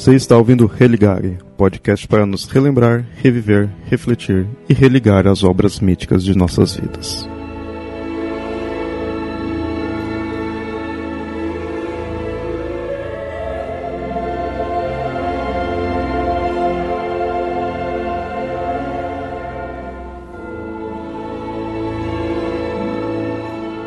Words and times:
Você 0.00 0.14
está 0.14 0.34
ouvindo 0.34 0.64
Religare, 0.64 1.36
podcast 1.58 2.08
para 2.08 2.24
nos 2.24 2.46
relembrar, 2.46 3.04
reviver, 3.16 3.68
refletir 3.84 4.46
e 4.66 4.72
religar 4.72 5.26
as 5.26 5.44
obras 5.44 5.78
míticas 5.78 6.24
de 6.24 6.34
nossas 6.34 6.74
vidas. 6.74 7.28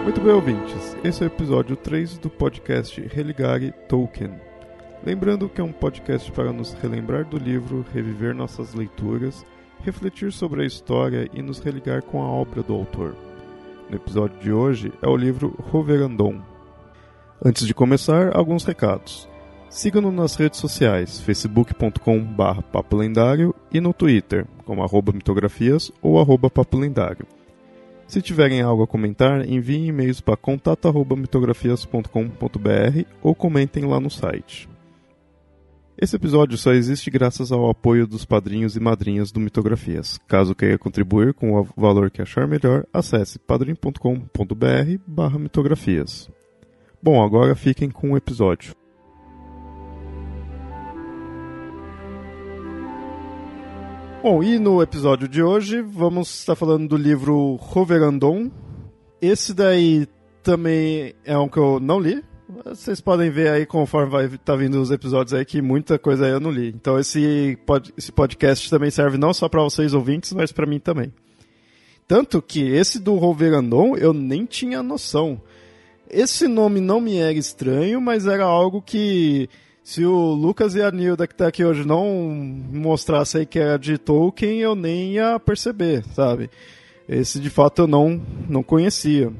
Muito 0.03 0.21
bem, 0.21 0.31
ouvintes. 0.31 0.95
Esse 1.03 1.23
é 1.23 1.25
o 1.25 1.33
episódio 1.33 1.75
3 1.75 2.19
do 2.19 2.29
podcast 2.29 3.01
Religare 3.01 3.73
Tolkien. 3.89 4.52
Lembrando 5.05 5.49
que 5.49 5.59
é 5.59 5.63
um 5.63 5.73
podcast 5.73 6.31
para 6.31 6.53
nos 6.53 6.71
relembrar 6.73 7.25
do 7.25 7.37
livro, 7.37 7.85
reviver 7.93 8.33
nossas 8.33 8.73
leituras, 8.73 9.45
refletir 9.83 10.31
sobre 10.31 10.63
a 10.63 10.65
história 10.65 11.29
e 11.33 11.41
nos 11.41 11.59
religar 11.59 12.01
com 12.03 12.23
a 12.23 12.27
obra 12.27 12.63
do 12.63 12.73
autor. 12.73 13.13
No 13.89 13.97
episódio 13.97 14.39
de 14.39 14.53
hoje 14.53 14.93
é 15.01 15.07
o 15.07 15.17
livro 15.17 15.53
Roverandom. 15.71 16.41
Antes 17.43 17.67
de 17.67 17.73
começar, 17.73 18.33
alguns 18.33 18.63
recados. 18.63 19.27
Siga-nos 19.69 20.13
nas 20.13 20.35
redes 20.35 20.59
sociais, 20.59 21.19
facebook.com.br 21.19 22.61
papolendário 22.71 23.53
e 23.73 23.81
no 23.81 23.93
Twitter, 23.93 24.47
como 24.63 24.83
arroba 24.83 25.11
mitografias 25.11 25.91
ou 26.01 26.17
arroba 26.17 26.49
papolendário. 26.49 27.27
Se 28.07 28.21
tiverem 28.21 28.61
algo 28.61 28.83
a 28.83 28.87
comentar, 28.87 29.45
enviem 29.45 29.87
e-mails 29.87 30.21
para 30.21 30.37
contato.mitografias.com.br 30.37 33.05
ou 33.21 33.35
comentem 33.35 33.83
lá 33.83 33.99
no 33.99 34.09
site. 34.09 34.71
Esse 35.95 36.15
episódio 36.15 36.57
só 36.57 36.73
existe 36.73 37.11
graças 37.11 37.51
ao 37.51 37.69
apoio 37.69 38.07
dos 38.07 38.25
padrinhos 38.25 38.75
e 38.75 38.79
madrinhas 38.79 39.31
do 39.31 39.39
Mitografias. 39.39 40.19
Caso 40.27 40.55
queira 40.55 40.77
contribuir 40.77 41.33
com 41.33 41.53
o 41.53 41.67
valor 41.77 42.09
que 42.09 42.21
achar 42.21 42.47
melhor, 42.47 42.85
acesse 42.91 43.37
padrim.com.br 43.37 44.99
barra 45.05 45.37
mitografias. 45.37 46.29
Bom, 47.01 47.23
agora 47.23 47.55
fiquem 47.55 47.91
com 47.91 48.11
o 48.11 48.17
episódio. 48.17 48.75
Bom, 54.23 54.41
e 54.41 54.57
no 54.57 54.81
episódio 54.81 55.27
de 55.27 55.43
hoje 55.43 55.81
vamos 55.81 56.39
estar 56.39 56.55
falando 56.55 56.87
do 56.87 56.97
livro 56.97 57.55
Roverandom. 57.55 58.49
Esse 59.21 59.53
daí 59.53 60.07
também 60.41 61.13
é 61.23 61.37
um 61.37 61.47
que 61.47 61.57
eu 61.57 61.79
não 61.79 61.99
li. 61.99 62.23
Vocês 62.65 63.01
podem 63.01 63.29
ver 63.29 63.49
aí 63.49 63.65
conforme 63.65 64.11
vai 64.11 64.29
tá 64.29 64.55
vindo 64.55 64.81
os 64.81 64.91
episódios 64.91 65.33
aí 65.33 65.43
que 65.43 65.61
muita 65.61 65.97
coisa 65.97 66.25
aí 66.25 66.31
eu 66.31 66.39
não 66.39 66.51
li. 66.51 66.69
Então 66.69 66.99
esse, 66.99 67.57
pod, 67.65 67.93
esse 67.97 68.11
podcast 68.11 68.69
também 68.69 68.91
serve 68.91 69.17
não 69.17 69.33
só 69.33 69.49
para 69.49 69.63
vocês 69.63 69.93
ouvintes, 69.93 70.33
mas 70.33 70.51
para 70.51 70.65
mim 70.65 70.79
também. 70.79 71.11
Tanto 72.07 72.41
que 72.41 72.61
esse 72.61 72.99
do 72.99 73.15
Roverandom 73.15 73.95
eu 73.95 74.13
nem 74.13 74.45
tinha 74.45 74.83
noção. 74.83 75.41
Esse 76.09 76.47
nome 76.47 76.79
não 76.79 77.01
me 77.01 77.17
era 77.17 77.33
estranho, 77.33 77.99
mas 77.99 78.27
era 78.27 78.43
algo 78.43 78.81
que 78.81 79.49
se 79.83 80.05
o 80.05 80.33
Lucas 80.33 80.75
e 80.75 80.81
a 80.81 80.91
Nilda 80.91 81.27
que 81.27 81.35
tá 81.35 81.47
aqui 81.47 81.65
hoje 81.65 81.85
não 81.85 82.07
mostrassem 82.71 83.41
aí 83.41 83.45
que 83.45 83.59
era 83.59 83.77
de 83.77 83.97
Tolkien, 83.97 84.59
eu 84.59 84.75
nem 84.75 85.13
ia 85.13 85.39
perceber, 85.39 86.03
sabe? 86.13 86.49
Esse 87.07 87.39
de 87.39 87.49
fato 87.49 87.83
eu 87.83 87.87
não, 87.87 88.21
não 88.47 88.63
conhecia. 88.63 89.31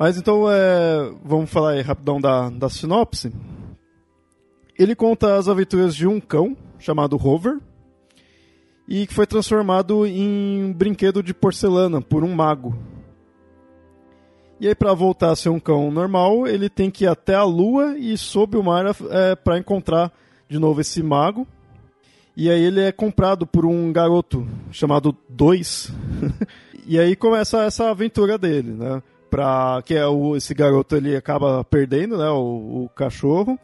Mas 0.00 0.16
então 0.16 0.50
é, 0.50 1.12
vamos 1.22 1.50
falar 1.50 1.72
aí 1.72 1.82
rapidão 1.82 2.18
da, 2.18 2.48
da 2.48 2.70
sinopse. 2.70 3.30
Ele 4.78 4.94
conta 4.94 5.36
as 5.36 5.46
aventuras 5.46 5.94
de 5.94 6.06
um 6.06 6.18
cão 6.18 6.56
chamado 6.78 7.18
Rover 7.18 7.58
e 8.88 9.06
que 9.06 9.12
foi 9.12 9.26
transformado 9.26 10.06
em 10.06 10.64
um 10.64 10.72
brinquedo 10.72 11.22
de 11.22 11.34
porcelana 11.34 12.00
por 12.00 12.24
um 12.24 12.34
mago. 12.34 12.74
E 14.58 14.68
aí, 14.68 14.74
para 14.74 14.94
voltar 14.94 15.32
a 15.32 15.36
ser 15.36 15.50
um 15.50 15.60
cão 15.60 15.90
normal, 15.90 16.46
ele 16.46 16.70
tem 16.70 16.90
que 16.90 17.04
ir 17.04 17.08
até 17.08 17.34
a 17.34 17.44
lua 17.44 17.98
e 17.98 18.16
sob 18.16 18.56
o 18.56 18.62
mar 18.62 18.86
é, 19.10 19.36
para 19.36 19.58
encontrar 19.58 20.10
de 20.48 20.58
novo 20.58 20.80
esse 20.80 21.02
mago. 21.02 21.46
E 22.34 22.48
aí 22.48 22.62
ele 22.62 22.80
é 22.80 22.90
comprado 22.90 23.46
por 23.46 23.66
um 23.66 23.92
garoto 23.92 24.48
chamado 24.72 25.14
Dois. 25.28 25.92
e 26.86 26.98
aí 26.98 27.14
começa 27.14 27.64
essa 27.64 27.90
aventura 27.90 28.38
dele, 28.38 28.70
né? 28.70 29.02
Pra, 29.30 29.80
que 29.84 29.94
é 29.94 30.06
o, 30.06 30.36
esse 30.36 30.52
garoto 30.52 30.96
ele 30.96 31.16
acaba 31.16 31.62
perdendo, 31.64 32.18
né? 32.18 32.28
O, 32.30 32.84
o 32.84 32.88
cachorro. 32.94 33.58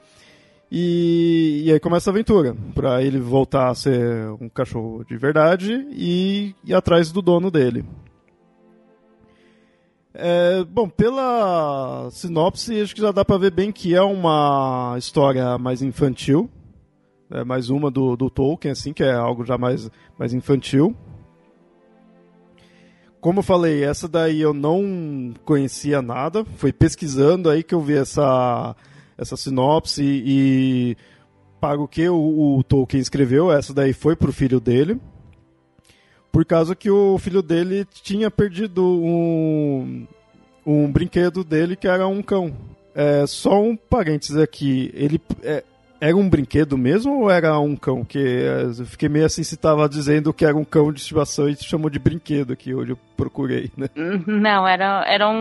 E, 0.70 1.62
e, 1.64 1.72
aí 1.72 1.78
começa 1.78 2.10
a 2.10 2.12
aventura, 2.12 2.56
para 2.74 3.02
ele 3.02 3.20
voltar 3.20 3.68
a 3.68 3.74
ser 3.74 4.28
um 4.40 4.48
cachorro 4.48 5.04
de 5.04 5.16
verdade 5.16 5.86
e 5.92 6.54
ir 6.64 6.74
atrás 6.74 7.12
do 7.12 7.22
dono 7.22 7.50
dele. 7.50 7.84
É, 10.12 10.64
bom, 10.64 10.88
pela 10.88 12.08
sinopse, 12.10 12.80
acho 12.80 12.94
que 12.94 13.00
já 13.00 13.12
dá 13.12 13.24
para 13.24 13.38
ver 13.38 13.50
bem 13.52 13.70
que 13.70 13.94
é 13.94 14.00
uma 14.00 14.96
história 14.98 15.56
mais 15.58 15.82
infantil. 15.82 16.50
É 17.30 17.44
mais 17.44 17.70
uma 17.70 17.90
do, 17.90 18.16
do 18.16 18.30
Tolkien, 18.30 18.72
assim, 18.72 18.92
que 18.92 19.02
é 19.02 19.12
algo 19.12 19.44
já 19.44 19.58
mais, 19.58 19.90
mais 20.18 20.32
infantil. 20.32 20.96
Como 23.26 23.40
eu 23.40 23.42
falei, 23.42 23.82
essa 23.82 24.06
daí 24.06 24.40
eu 24.40 24.54
não 24.54 25.34
conhecia 25.44 26.00
nada. 26.00 26.44
Foi 26.58 26.72
pesquisando 26.72 27.50
aí 27.50 27.64
que 27.64 27.74
eu 27.74 27.80
vi 27.80 27.96
essa, 27.96 28.76
essa 29.18 29.36
sinopse 29.36 30.00
e 30.00 30.96
para 31.60 31.80
o 31.80 31.88
que 31.88 32.08
o, 32.08 32.56
o 32.56 32.62
Tolkien 32.62 33.00
escreveu, 33.00 33.50
essa 33.50 33.74
daí 33.74 33.92
foi 33.92 34.14
pro 34.14 34.32
filho 34.32 34.60
dele 34.60 35.00
por 36.30 36.44
causa 36.44 36.76
que 36.76 36.88
o 36.88 37.18
filho 37.18 37.42
dele 37.42 37.84
tinha 38.00 38.30
perdido 38.30 38.84
um, 38.84 40.06
um 40.64 40.92
brinquedo 40.92 41.42
dele 41.42 41.74
que 41.74 41.88
era 41.88 42.06
um 42.06 42.22
cão. 42.22 42.56
É, 42.94 43.26
só 43.26 43.60
um 43.60 43.76
parênteses 43.76 44.36
aqui, 44.36 44.88
ele 44.94 45.20
é, 45.42 45.64
era 46.00 46.16
um 46.16 46.28
brinquedo 46.28 46.76
mesmo 46.76 47.22
ou 47.22 47.30
era 47.30 47.58
um 47.58 47.76
cão? 47.76 48.04
Que 48.04 48.18
é, 48.18 48.62
eu 48.64 48.86
fiquei 48.86 49.08
meio 49.08 49.26
assim 49.26 49.42
se 49.42 49.54
estava 49.54 49.88
dizendo 49.88 50.32
que 50.32 50.44
era 50.44 50.56
um 50.56 50.64
cão 50.64 50.92
de 50.92 51.00
estimação 51.00 51.48
e 51.48 51.56
chamou 51.56 51.90
de 51.90 51.98
brinquedo 51.98 52.52
aqui, 52.52 52.74
onde 52.74 52.92
eu 52.92 52.98
procurei, 53.16 53.70
né? 53.76 53.88
Não, 54.26 54.66
era, 54.66 55.04
era 55.06 55.28
um, 55.28 55.34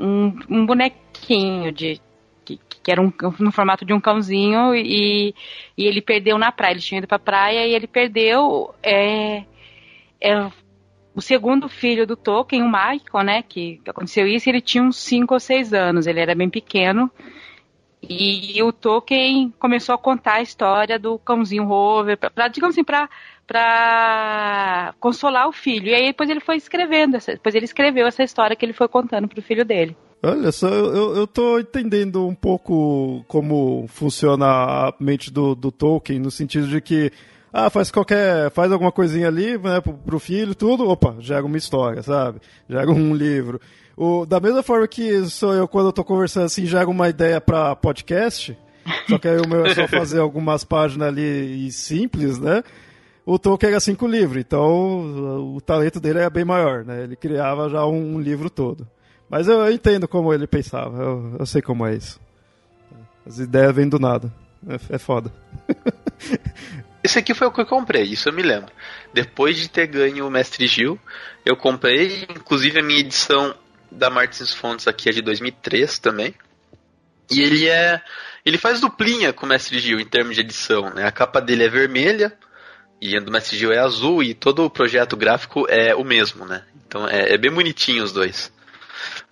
um, 0.00 0.38
um 0.48 0.66
bonequinho 0.66 1.72
de, 1.72 2.00
que, 2.44 2.58
que, 2.82 2.90
era 2.90 3.00
um, 3.00 3.12
no 3.38 3.52
formato 3.52 3.84
de 3.84 3.92
um 3.92 4.00
cãozinho 4.00 4.74
e, 4.74 5.34
e 5.76 5.84
ele 5.84 6.00
perdeu 6.00 6.38
na 6.38 6.50
praia. 6.50 6.72
Ele 6.72 6.80
tinha 6.80 6.98
ido 6.98 7.06
pra 7.06 7.18
praia 7.18 7.66
e 7.66 7.74
ele 7.74 7.86
perdeu. 7.86 8.74
É, 8.82 9.44
é, 10.20 10.50
o 11.14 11.20
segundo 11.20 11.68
filho 11.68 12.06
do 12.06 12.16
Tolkien, 12.16 12.62
o 12.62 12.68
Michael, 12.68 13.24
né, 13.24 13.42
que 13.42 13.80
aconteceu 13.86 14.26
isso, 14.26 14.48
ele 14.48 14.60
tinha 14.60 14.84
uns 14.84 14.96
5 14.98 15.34
ou 15.34 15.40
6 15.40 15.74
anos, 15.74 16.06
ele 16.06 16.20
era 16.20 16.34
bem 16.34 16.48
pequeno. 16.48 17.10
E 18.02 18.62
o 18.62 18.72
Tolkien 18.72 19.52
começou 19.58 19.94
a 19.94 19.98
contar 19.98 20.34
a 20.34 20.42
história 20.42 20.98
do 20.98 21.18
cãozinho 21.18 21.64
Rover, 21.64 22.16
para 22.16 22.48
digamos 22.48 22.74
assim, 22.74 22.84
para 22.84 23.08
para 23.46 24.94
consolar 25.00 25.48
o 25.48 25.52
filho. 25.52 25.88
E 25.88 25.94
aí 25.94 26.06
depois 26.08 26.28
ele 26.28 26.40
foi 26.40 26.56
escrevendo, 26.56 27.16
depois 27.26 27.54
ele 27.54 27.64
escreveu 27.64 28.06
essa 28.06 28.22
história 28.22 28.54
que 28.54 28.64
ele 28.64 28.74
foi 28.74 28.86
contando 28.86 29.26
para 29.26 29.38
o 29.38 29.42
filho 29.42 29.64
dele. 29.64 29.96
Olha 30.22 30.52
só, 30.52 30.68
eu, 30.68 31.16
eu 31.16 31.26
tô 31.26 31.58
entendendo 31.58 32.26
um 32.26 32.34
pouco 32.34 33.24
como 33.26 33.86
funciona 33.88 34.46
a 34.46 34.94
mente 35.00 35.32
do, 35.32 35.54
do 35.54 35.72
Tolkien, 35.72 36.18
no 36.18 36.30
sentido 36.30 36.66
de 36.66 36.80
que 36.80 37.10
ah, 37.52 37.70
faz 37.70 37.90
qualquer. 37.90 38.50
faz 38.50 38.70
alguma 38.70 38.92
coisinha 38.92 39.28
ali, 39.28 39.56
né, 39.58 39.80
pro, 39.80 39.94
pro 39.94 40.18
filho, 40.18 40.54
tudo, 40.54 40.88
opa, 40.88 41.16
gera 41.20 41.44
uma 41.44 41.56
história, 41.56 42.02
sabe? 42.02 42.40
Gera 42.68 42.90
um 42.90 43.14
livro. 43.16 43.60
O, 43.96 44.24
da 44.24 44.38
mesma 44.38 44.62
forma 44.62 44.86
que 44.86 45.24
sou 45.26 45.54
eu 45.54 45.66
quando 45.66 45.86
eu 45.86 45.92
tô 45.92 46.04
conversando 46.04 46.44
assim, 46.44 46.66
gera 46.66 46.88
uma 46.88 47.08
ideia 47.08 47.40
para 47.40 47.74
podcast, 47.74 48.56
só 49.08 49.18
que 49.18 49.28
aí 49.28 49.38
o 49.38 49.48
meu 49.48 49.66
é 49.66 49.74
só 49.74 49.88
fazer 49.88 50.20
algumas 50.20 50.62
páginas 50.64 51.08
ali 51.08 51.70
simples, 51.72 52.38
né? 52.38 52.62
O 53.26 53.38
Tolkien 53.38 53.72
era 53.72 53.80
cinco 53.80 54.06
livros, 54.06 54.38
então 54.38 55.54
o 55.54 55.60
talento 55.60 56.00
dele 56.00 56.20
é 56.20 56.30
bem 56.30 56.44
maior, 56.44 56.84
né? 56.84 57.02
Ele 57.02 57.16
criava 57.16 57.68
já 57.68 57.84
um, 57.86 58.14
um 58.14 58.20
livro 58.20 58.48
todo. 58.48 58.86
Mas 59.28 59.46
eu, 59.46 59.60
eu, 59.60 59.70
entendo 59.70 60.08
como 60.08 60.32
ele 60.32 60.46
pensava, 60.46 61.02
eu, 61.02 61.36
eu 61.38 61.44
sei 61.44 61.60
como 61.60 61.84
é 61.84 61.94
isso. 61.94 62.18
As 63.26 63.38
ideias 63.38 63.74
vêm 63.74 63.86
do 63.86 63.98
nada. 63.98 64.32
É, 64.66 64.94
é 64.94 64.98
foda. 64.98 65.30
Esse 67.02 67.18
aqui 67.18 67.32
foi 67.32 67.46
o 67.46 67.52
que 67.52 67.60
eu 67.60 67.66
comprei, 67.66 68.02
isso 68.02 68.28
eu 68.28 68.32
me 68.32 68.42
lembro. 68.42 68.72
Depois 69.14 69.56
de 69.56 69.68
ter 69.68 69.86
ganho 69.86 70.26
o 70.26 70.30
Mestre 70.30 70.66
Gil, 70.66 70.98
eu 71.44 71.56
comprei, 71.56 72.26
inclusive 72.28 72.80
a 72.80 72.82
minha 72.82 73.00
edição 73.00 73.54
da 73.90 74.10
Martins 74.10 74.52
Fontes 74.52 74.86
aqui 74.88 75.08
é 75.08 75.12
de 75.12 75.22
2003 75.22 75.98
também. 75.98 76.34
E 77.30 77.40
ele 77.40 77.68
é. 77.68 78.02
Ele 78.44 78.56
faz 78.56 78.80
duplinha 78.80 79.32
com 79.32 79.44
o 79.44 79.48
Mestre 79.48 79.78
Gil 79.78 80.00
em 80.00 80.06
termos 80.06 80.34
de 80.34 80.40
edição, 80.40 80.92
né? 80.94 81.06
A 81.06 81.12
capa 81.12 81.40
dele 81.40 81.64
é 81.64 81.68
vermelha 81.68 82.32
e 83.00 83.16
a 83.16 83.20
do 83.20 83.30
Mestre 83.30 83.56
Gil 83.56 83.72
é 83.72 83.78
azul 83.78 84.22
e 84.22 84.34
todo 84.34 84.64
o 84.64 84.70
projeto 84.70 85.16
gráfico 85.16 85.66
é 85.68 85.94
o 85.94 86.02
mesmo, 86.02 86.46
né? 86.46 86.64
Então 86.86 87.06
é, 87.06 87.34
é 87.34 87.38
bem 87.38 87.52
bonitinho 87.52 88.02
os 88.02 88.12
dois. 88.12 88.50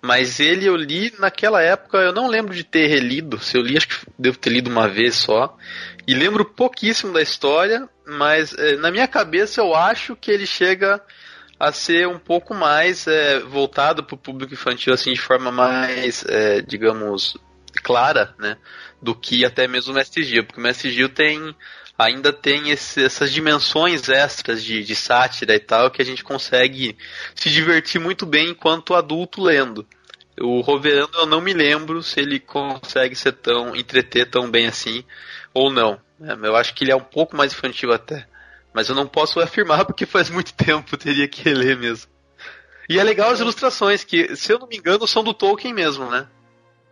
Mas 0.01 0.39
ele 0.39 0.65
eu 0.65 0.75
li 0.75 1.13
naquela 1.19 1.61
época, 1.61 1.97
eu 1.97 2.13
não 2.13 2.27
lembro 2.27 2.53
de 2.53 2.63
ter 2.63 2.87
relido. 2.87 3.39
Se 3.39 3.57
eu 3.57 3.61
li, 3.61 3.75
acho 3.77 3.87
que 3.87 3.95
devo 4.17 4.37
ter 4.37 4.51
lido 4.51 4.69
uma 4.69 4.87
vez 4.87 5.15
só. 5.15 5.57
E 6.07 6.13
lembro 6.13 6.45
pouquíssimo 6.45 7.11
da 7.11 7.21
história, 7.21 7.89
mas 8.05 8.53
é, 8.53 8.77
na 8.77 8.89
minha 8.89 9.07
cabeça 9.09 9.59
eu 9.59 9.75
acho 9.75 10.15
que 10.15 10.31
ele 10.31 10.45
chega 10.45 11.03
a 11.59 11.71
ser 11.73 12.07
um 12.07 12.17
pouco 12.17 12.53
mais 12.53 13.05
é, 13.07 13.39
voltado 13.41 14.03
para 14.03 14.15
o 14.15 14.17
público 14.17 14.53
infantil, 14.53 14.93
assim, 14.93 15.11
de 15.11 15.19
forma 15.19 15.51
mais, 15.51 16.23
é, 16.29 16.61
digamos, 16.61 17.35
clara, 17.83 18.33
né? 18.39 18.57
Do 19.01 19.13
que 19.13 19.43
até 19.43 19.67
mesmo 19.67 19.91
o 19.91 19.95
Mestre 19.95 20.23
Gil, 20.23 20.45
porque 20.45 20.61
o 20.61 20.63
Mestre 20.63 20.91
Gil 20.91 21.09
tem 21.09 21.53
ainda 21.97 22.31
tem 22.31 22.69
esse, 22.69 23.03
essas 23.03 23.33
dimensões 23.33 24.07
extras 24.07 24.63
de, 24.63 24.83
de 24.83 24.95
sátira 24.95 25.55
e 25.55 25.59
tal 25.59 25.89
que 25.89 26.01
a 26.01 26.05
gente 26.05 26.23
consegue 26.23 26.95
se 27.33 27.49
divertir 27.49 27.99
muito 27.99 28.23
bem 28.25 28.51
enquanto 28.51 28.93
adulto 28.93 29.41
lendo. 29.41 29.85
O 30.39 30.61
Roverando 30.61 31.17
eu 31.17 31.25
não 31.25 31.41
me 31.41 31.53
lembro 31.53 32.03
se 32.03 32.19
ele 32.19 32.39
consegue 32.39 33.15
ser 33.15 33.31
tão 33.33 33.75
entreter 33.75 34.29
tão 34.29 34.51
bem 34.51 34.67
assim 34.67 35.03
ou 35.57 35.71
não. 35.71 35.99
É, 36.21 36.33
eu 36.33 36.55
acho 36.55 36.73
que 36.73 36.83
ele 36.83 36.91
é 36.91 36.95
um 36.95 37.03
pouco 37.03 37.35
mais 37.35 37.53
infantil 37.53 37.91
até. 37.91 38.27
Mas 38.73 38.89
eu 38.89 38.95
não 38.95 39.07
posso 39.07 39.39
afirmar 39.39 39.85
porque 39.85 40.05
faz 40.05 40.29
muito 40.29 40.53
tempo, 40.53 40.97
teria 40.97 41.27
que 41.27 41.49
ler 41.49 41.77
mesmo. 41.77 42.11
E 42.89 42.99
é 42.99 43.03
legal 43.03 43.31
as 43.31 43.39
ilustrações, 43.39 44.03
que, 44.03 44.35
se 44.35 44.53
eu 44.53 44.59
não 44.59 44.67
me 44.67 44.77
engano, 44.77 45.07
são 45.07 45.23
do 45.23 45.33
Tolkien 45.33 45.73
mesmo, 45.73 46.09
né? 46.09 46.27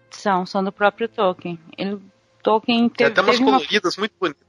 São, 0.09 0.45
são 0.45 0.63
do 0.63 0.71
próprio 0.71 1.07
Tolkien. 1.07 1.59
Ele, 1.77 1.99
Tolkien 2.43 2.89
teve, 2.89 3.11
Tem 3.11 3.21
até 3.21 3.21
umas 3.21 3.39
coloridas 3.39 3.97
uma... 3.97 4.01
muito 4.01 4.15
bonitas 4.19 4.45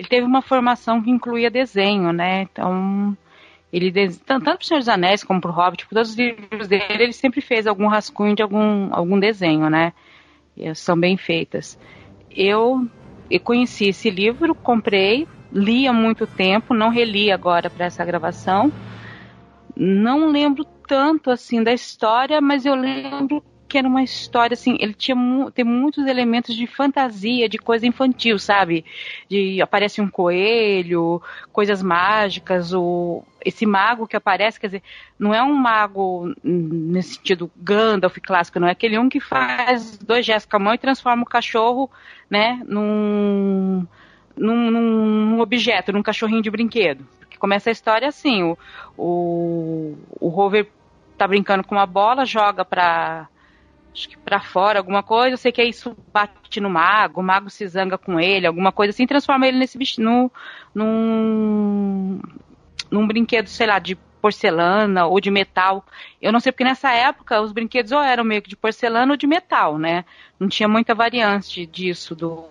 ele 0.00 0.08
teve 0.08 0.26
uma 0.26 0.40
formação 0.40 1.02
que 1.02 1.10
incluía 1.10 1.50
desenho, 1.50 2.10
né? 2.10 2.48
Então, 2.50 3.14
ele 3.70 3.92
tanto 4.24 4.44
para 4.44 4.56
o 4.58 4.64
Senhor 4.64 4.78
dos 4.78 4.88
Anéis 4.88 5.22
como 5.22 5.42
para 5.42 5.50
o 5.50 5.54
Hobbit, 5.54 5.86
por 5.86 5.94
todos 5.94 6.12
os 6.12 6.16
livros 6.16 6.68
dele, 6.68 6.86
ele 6.88 7.12
sempre 7.12 7.42
fez 7.42 7.66
algum 7.66 7.86
rascunho 7.86 8.34
de 8.34 8.42
algum, 8.42 8.88
algum 8.94 9.20
desenho, 9.20 9.68
né? 9.68 9.92
E 10.56 10.74
são 10.74 10.98
bem 10.98 11.18
feitas. 11.18 11.78
Eu, 12.30 12.86
conheci 13.42 13.88
esse 13.88 14.10
livro, 14.10 14.54
comprei, 14.54 15.26
li 15.52 15.86
há 15.86 15.92
muito 15.92 16.26
tempo, 16.26 16.74
não 16.74 16.88
reli 16.88 17.30
agora 17.30 17.68
para 17.68 17.86
essa 17.86 18.04
gravação. 18.04 18.72
Não 19.76 20.30
lembro 20.30 20.64
tanto 20.86 21.30
assim 21.30 21.62
da 21.62 21.72
história, 21.72 22.40
mas 22.40 22.66
eu 22.66 22.74
lembro 22.74 23.42
que 23.70 23.78
era 23.78 23.86
uma 23.86 24.02
história 24.02 24.54
assim, 24.54 24.76
ele 24.80 24.92
tinha 24.92 25.16
tem 25.54 25.64
muitos 25.64 26.04
elementos 26.06 26.56
de 26.56 26.66
fantasia, 26.66 27.48
de 27.48 27.56
coisa 27.56 27.86
infantil, 27.86 28.36
sabe? 28.36 28.84
De 29.28 29.62
aparece 29.62 30.00
um 30.00 30.10
coelho, 30.10 31.22
coisas 31.52 31.80
mágicas, 31.80 32.74
o 32.74 33.22
esse 33.42 33.64
mago 33.64 34.06
que 34.06 34.16
aparece, 34.16 34.60
quer 34.60 34.66
dizer, 34.66 34.82
não 35.18 35.32
é 35.32 35.42
um 35.42 35.54
mago 35.54 36.34
nesse 36.42 37.14
sentido 37.14 37.50
Gandalf 37.56 38.18
clássico, 38.18 38.60
não 38.60 38.68
é 38.68 38.72
aquele 38.72 38.98
um 38.98 39.08
que 39.08 39.20
faz 39.20 39.96
dois 39.96 40.26
gestos 40.26 40.50
com 40.50 40.56
a 40.56 40.60
mão 40.60 40.74
e 40.74 40.78
transforma 40.78 41.22
o 41.22 41.26
cachorro, 41.26 41.88
né, 42.28 42.60
num 42.66 43.86
num, 44.36 44.70
num 44.70 45.40
objeto, 45.40 45.92
num 45.92 46.02
cachorrinho 46.02 46.42
de 46.42 46.50
brinquedo. 46.50 47.06
Porque 47.20 47.38
começa 47.38 47.70
a 47.70 47.72
história 47.72 48.08
assim, 48.08 48.42
o, 48.42 48.58
o, 48.98 49.96
o 50.18 50.28
Rover 50.28 50.68
tá 51.16 51.28
brincando 51.28 51.62
com 51.62 51.74
uma 51.76 51.86
bola, 51.86 52.24
joga 52.24 52.64
para 52.64 53.28
acho 53.92 54.08
que 54.08 54.16
para 54.16 54.40
fora, 54.40 54.78
alguma 54.78 55.02
coisa. 55.02 55.34
Eu 55.34 55.38
sei 55.38 55.52
que 55.52 55.62
isso 55.62 55.96
bate 56.12 56.60
no 56.60 56.70
mago, 56.70 57.20
o 57.20 57.24
mago 57.24 57.50
se 57.50 57.66
zanga 57.66 57.98
com 57.98 58.18
ele, 58.18 58.46
alguma 58.46 58.72
coisa 58.72 58.90
assim, 58.90 59.06
transforma 59.06 59.46
ele 59.46 59.58
nesse 59.58 59.78
bicho, 59.78 60.00
no, 60.00 60.30
num, 60.74 62.20
num 62.90 63.06
brinquedo, 63.06 63.48
sei 63.48 63.66
lá, 63.66 63.78
de 63.78 63.96
porcelana 64.20 65.06
ou 65.06 65.20
de 65.20 65.30
metal. 65.30 65.84
Eu 66.20 66.32
não 66.32 66.40
sei 66.40 66.52
porque 66.52 66.64
nessa 66.64 66.92
época 66.92 67.40
os 67.40 67.52
brinquedos 67.52 67.92
ou 67.92 68.02
eram 68.02 68.22
meio 68.22 68.42
que 68.42 68.50
de 68.50 68.56
porcelana 68.56 69.12
ou 69.12 69.16
de 69.16 69.26
metal, 69.26 69.78
né? 69.78 70.04
Não 70.38 70.48
tinha 70.48 70.68
muita 70.68 70.94
variante 70.94 71.66
disso, 71.66 72.14
do, 72.14 72.44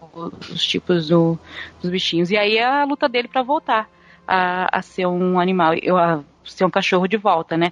dos 0.49 0.65
tipos 0.65 1.07
do, 1.07 1.37
dos 1.81 1.89
bichinhos. 1.89 2.31
E 2.31 2.37
aí 2.37 2.57
é 2.57 2.65
a 2.65 2.83
luta 2.83 3.07
dele 3.07 3.27
para 3.27 3.43
voltar 3.43 3.89
a, 4.27 4.77
a, 4.77 4.81
ser 4.81 5.05
um 5.05 5.39
animal, 5.39 5.73
a 5.73 6.23
ser 6.43 6.65
um 6.65 6.69
cachorro 6.69 7.07
de 7.07 7.17
volta, 7.17 7.55
né? 7.57 7.71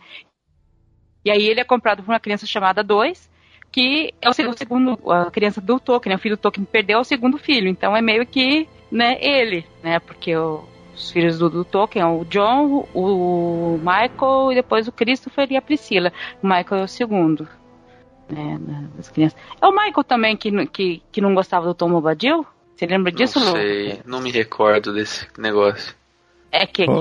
E 1.26 1.32
aí 1.32 1.46
ele 1.46 1.60
é 1.60 1.64
comprado 1.64 2.04
por 2.04 2.12
uma 2.12 2.20
criança 2.20 2.46
chamada 2.46 2.84
Dois, 2.84 3.30
que 3.72 4.14
é 4.22 4.30
o 4.30 4.34
segundo, 4.34 5.12
a 5.12 5.30
criança 5.30 5.62
do 5.62 5.80
Tolkien, 5.80 6.12
né? 6.12 6.16
o 6.16 6.20
filho 6.20 6.36
do 6.36 6.42
Tolkien 6.42 6.66
perdeu 6.66 7.00
o 7.00 7.04
segundo 7.04 7.38
filho, 7.38 7.68
então 7.68 7.96
é 7.96 8.02
meio 8.02 8.26
que 8.26 8.68
né, 8.92 9.18
ele, 9.20 9.66
né? 9.84 10.00
Porque 10.00 10.36
o, 10.36 10.64
os 10.96 11.12
filhos 11.12 11.38
do, 11.38 11.50
do 11.50 11.66
Tolkien 11.66 12.06
o 12.06 12.26
John, 12.26 12.88
o 12.94 13.78
Michael 13.80 14.52
e 14.52 14.56
depois 14.56 14.88
o 14.88 14.92
Christopher 14.92 15.52
e 15.52 15.58
a 15.58 15.62
Priscila. 15.62 16.12
O 16.42 16.48
Michael 16.48 16.82
é 16.82 16.84
o 16.84 16.88
segundo. 16.88 17.48
Né, 18.30 18.60
das 18.96 19.10
crianças. 19.10 19.40
É 19.62 19.66
o 19.66 19.72
Michael 19.72 20.04
também 20.04 20.36
que, 20.36 20.68
que, 20.68 21.02
que 21.12 21.22
não 21.22 21.34
gostava 21.34 21.66
do 21.66 21.74
Tom 21.74 21.90
Bobadil? 21.90 22.46
Você 22.76 22.86
lembra 22.86 23.12
disso, 23.12 23.40
Não 23.40 23.54
sei, 23.54 23.94
Lu? 23.94 24.00
não 24.06 24.22
me 24.22 24.32
recordo 24.32 24.94
desse 24.94 25.28
negócio. 25.38 25.96
É 26.52 26.66
que, 26.66 26.86
que 26.86 26.92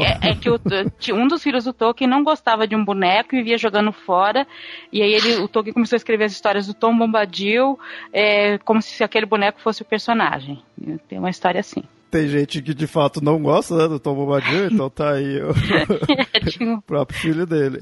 é, 0.00 0.30
é, 0.30 0.34
que 0.34 1.12
o, 1.12 1.16
um 1.16 1.26
dos 1.26 1.42
filhos 1.42 1.64
do 1.64 1.72
Tolkien 1.72 2.08
não 2.08 2.22
gostava 2.22 2.66
de 2.66 2.76
um 2.76 2.84
boneco 2.84 3.34
e 3.34 3.38
vivia 3.38 3.56
jogando 3.56 3.92
fora. 3.92 4.46
E 4.92 5.02
aí 5.02 5.12
ele, 5.14 5.36
o 5.36 5.48
Tolkien 5.48 5.72
começou 5.72 5.96
a 5.96 5.98
escrever 5.98 6.24
as 6.24 6.32
histórias 6.32 6.66
do 6.66 6.74
Tom 6.74 6.96
Bombadil 6.96 7.78
é, 8.12 8.58
como 8.58 8.82
se 8.82 9.02
aquele 9.02 9.26
boneco 9.26 9.60
fosse 9.60 9.82
o 9.82 9.86
personagem. 9.86 10.62
Tem 11.08 11.18
uma 11.18 11.30
história 11.30 11.60
assim. 11.60 11.82
Tem 12.10 12.26
gente 12.26 12.60
que 12.60 12.74
de 12.74 12.86
fato 12.88 13.22
não 13.22 13.40
gosta 13.40 13.76
né, 13.76 13.88
do 13.88 14.00
Tom 14.00 14.14
Bombadil, 14.14 14.66
então 14.66 14.90
tá 14.90 15.12
aí 15.12 15.40
o, 15.40 15.50
é, 16.68 16.74
o 16.74 16.82
próprio 16.82 17.18
filho 17.18 17.46
dele. 17.46 17.78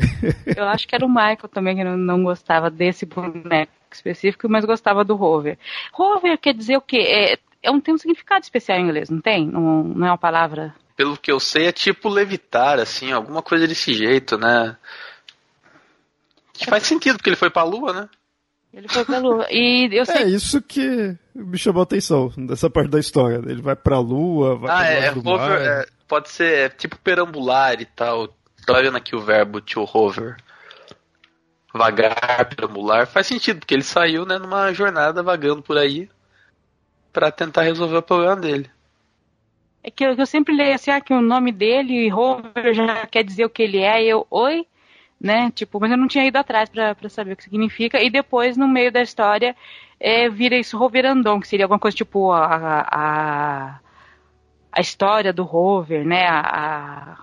Eu 0.54 0.64
acho 0.64 0.86
que 0.86 0.94
era 0.94 1.04
o 1.04 1.08
Michael 1.08 1.48
também 1.50 1.76
que 1.76 1.82
não, 1.82 1.96
não 1.96 2.22
gostava 2.22 2.70
desse 2.70 3.06
boneco 3.06 3.72
específico, 3.90 4.48
mas 4.48 4.66
gostava 4.66 5.02
do 5.02 5.16
Rover. 5.16 5.58
Rover 5.92 6.38
quer 6.38 6.54
dizer 6.54 6.76
o 6.76 6.82
quê? 6.82 6.98
É, 6.98 7.38
é 7.62 7.70
um, 7.70 7.80
tem 7.80 7.94
um 7.94 7.98
significado 7.98 8.42
especial 8.42 8.78
em 8.78 8.84
inglês, 8.84 9.08
não 9.08 9.20
tem? 9.20 9.46
Não, 9.46 9.82
não 9.82 10.06
é 10.06 10.10
uma 10.10 10.18
palavra 10.18 10.74
pelo 10.98 11.16
que 11.16 11.30
eu 11.30 11.38
sei, 11.38 11.68
é 11.68 11.72
tipo 11.72 12.08
levitar, 12.08 12.80
assim, 12.80 13.12
alguma 13.12 13.40
coisa 13.40 13.68
desse 13.68 13.94
jeito, 13.94 14.36
né? 14.36 14.76
Que 16.52 16.66
faz 16.66 16.82
sentido, 16.82 17.16
porque 17.16 17.30
ele 17.30 17.36
foi 17.36 17.50
pra 17.50 17.62
lua, 17.62 17.92
né? 17.92 18.08
Ele 18.74 18.88
foi 18.88 19.04
pra 19.04 19.18
lua. 19.18 19.46
E 19.48 19.88
eu 19.92 20.04
sei... 20.04 20.24
É 20.24 20.28
isso 20.28 20.60
que 20.60 21.16
me 21.32 21.56
chamou 21.56 21.82
a 21.82 21.84
atenção, 21.84 22.32
dessa 22.36 22.68
parte 22.68 22.90
da 22.90 22.98
história. 22.98 23.36
Ele 23.36 23.62
vai 23.62 23.76
pra 23.76 24.00
lua, 24.00 24.56
vai 24.56 24.70
ah, 24.76 24.90
é, 24.90 25.10
hover, 25.12 25.60
é, 25.60 25.86
pode 26.08 26.30
ser 26.30 26.58
é, 26.58 26.68
tipo 26.68 26.98
perambular 26.98 27.80
e 27.80 27.84
tal. 27.84 28.34
Tô 28.66 28.74
vendo 28.74 28.96
aqui 28.96 29.14
o 29.14 29.20
verbo 29.20 29.60
to 29.60 29.84
hover. 29.84 30.36
Vagar, 31.72 32.44
perambular. 32.48 33.06
Faz 33.06 33.28
sentido, 33.28 33.60
porque 33.60 33.74
ele 33.74 33.84
saiu 33.84 34.26
né, 34.26 34.36
numa 34.36 34.72
jornada 34.72 35.22
vagando 35.22 35.62
por 35.62 35.78
aí 35.78 36.10
para 37.12 37.30
tentar 37.30 37.62
resolver 37.62 37.98
o 37.98 38.02
problema 38.02 38.34
dele. 38.34 38.68
É 39.82 39.90
que 39.90 40.04
eu, 40.04 40.14
eu, 40.14 40.26
sempre 40.26 40.54
leio 40.54 40.74
assim, 40.74 40.90
ah, 40.90 41.00
que 41.00 41.14
o 41.14 41.20
nome 41.20 41.52
dele, 41.52 42.08
Rover, 42.08 42.74
já 42.74 43.06
quer 43.06 43.22
dizer 43.24 43.44
o 43.44 43.50
que 43.50 43.62
ele 43.62 43.78
é, 43.78 44.02
e 44.02 44.08
eu, 44.08 44.26
oi? 44.30 44.66
Né? 45.20 45.50
Tipo, 45.50 45.80
mas 45.80 45.90
eu 45.90 45.96
não 45.96 46.08
tinha 46.08 46.24
ido 46.24 46.36
atrás 46.36 46.68
para 46.68 47.08
saber 47.08 47.32
o 47.32 47.36
que 47.36 47.44
significa. 47.44 48.00
E 48.00 48.10
depois, 48.10 48.56
no 48.56 48.68
meio 48.68 48.92
da 48.92 49.02
história, 49.02 49.56
é, 49.98 50.28
vira 50.28 50.56
isso 50.56 50.78
Roverandon, 50.78 51.40
que 51.40 51.48
seria 51.48 51.64
alguma 51.64 51.78
coisa 51.78 51.96
tipo 51.96 52.30
a, 52.30 52.86
a, 52.88 53.80
a 54.70 54.80
história 54.80 55.32
do 55.32 55.42
Rover, 55.42 56.06
né? 56.06 56.26
A, 56.28 57.18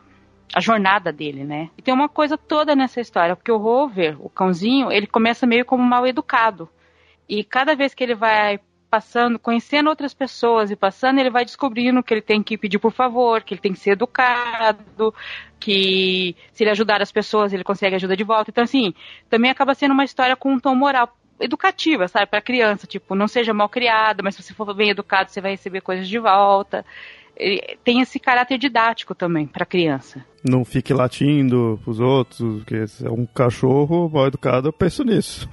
a 0.54 0.62
jornada 0.62 1.12
dele, 1.12 1.44
né? 1.44 1.70
E 1.78 1.82
tem 1.82 1.94
uma 1.94 2.08
coisa 2.08 2.38
toda 2.38 2.76
nessa 2.76 3.02
história, 3.02 3.36
porque 3.36 3.52
o 3.52 3.58
Rover, 3.58 4.16
o 4.20 4.30
cãozinho, 4.30 4.90
ele 4.90 5.06
começa 5.06 5.46
meio 5.46 5.66
como 5.66 5.84
mal 5.84 6.08
educado. 6.08 6.70
E 7.28 7.44
cada 7.44 7.76
vez 7.76 7.94
que 7.94 8.04
ele 8.04 8.16
vai 8.16 8.60
passando, 8.96 9.38
conhecendo 9.38 9.90
outras 9.90 10.14
pessoas 10.14 10.72
e 10.72 10.76
passando, 10.76 11.20
ele 11.20 11.30
vai 11.30 11.44
descobrindo 11.44 12.02
que 12.02 12.14
ele 12.14 12.22
tem 12.22 12.42
que 12.42 12.58
pedir 12.58 12.80
por 12.80 12.94
favor, 12.94 13.44
que 13.44 13.54
ele 13.54 13.60
tem 13.60 13.74
que 13.74 13.80
ser 13.80 13.92
educado, 13.92 15.14
que 15.60 16.34
se 16.54 16.64
ele 16.64 16.70
ajudar 16.70 17.02
as 17.02 17.12
pessoas, 17.12 17.52
ele 17.52 17.64
consegue 17.64 17.98
ajuda 17.98 18.16
de 18.16 18.24
volta. 18.24 18.52
Então, 18.52 18.64
assim, 18.64 18.94
também 19.30 19.52
acaba 19.52 19.76
sendo 19.76 19.92
uma 19.92 20.06
história 20.06 20.34
com 20.38 20.54
um 20.54 20.60
tom 20.62 20.74
moral 20.76 21.14
educativa, 21.42 22.08
sabe, 22.08 22.28
para 22.28 22.42
criança, 22.42 22.88
tipo, 22.88 23.16
não 23.16 23.28
seja 23.28 23.54
mal 23.54 23.68
criado, 23.68 24.24
mas 24.24 24.36
se 24.36 24.44
você 24.44 24.54
for 24.54 24.74
bem 24.74 24.92
educado, 24.92 25.30
você 25.30 25.42
vai 25.42 25.52
receber 25.52 25.82
coisas 25.82 26.08
de 26.08 26.18
volta 26.18 26.86
tem 27.84 28.02
esse 28.02 28.20
caráter 28.20 28.58
didático 28.58 29.14
também 29.14 29.46
para 29.46 29.66
criança. 29.66 30.24
Não 30.44 30.64
fique 30.64 30.94
latindo 30.94 31.80
pros 31.84 32.00
outros, 32.00 32.60
porque 32.60 32.86
é 33.04 33.10
um 33.10 33.26
cachorro 33.26 34.10
mal 34.10 34.28
educado, 34.28 34.68
eu 34.68 34.74
penso 34.74 35.04
nisso. 35.04 35.50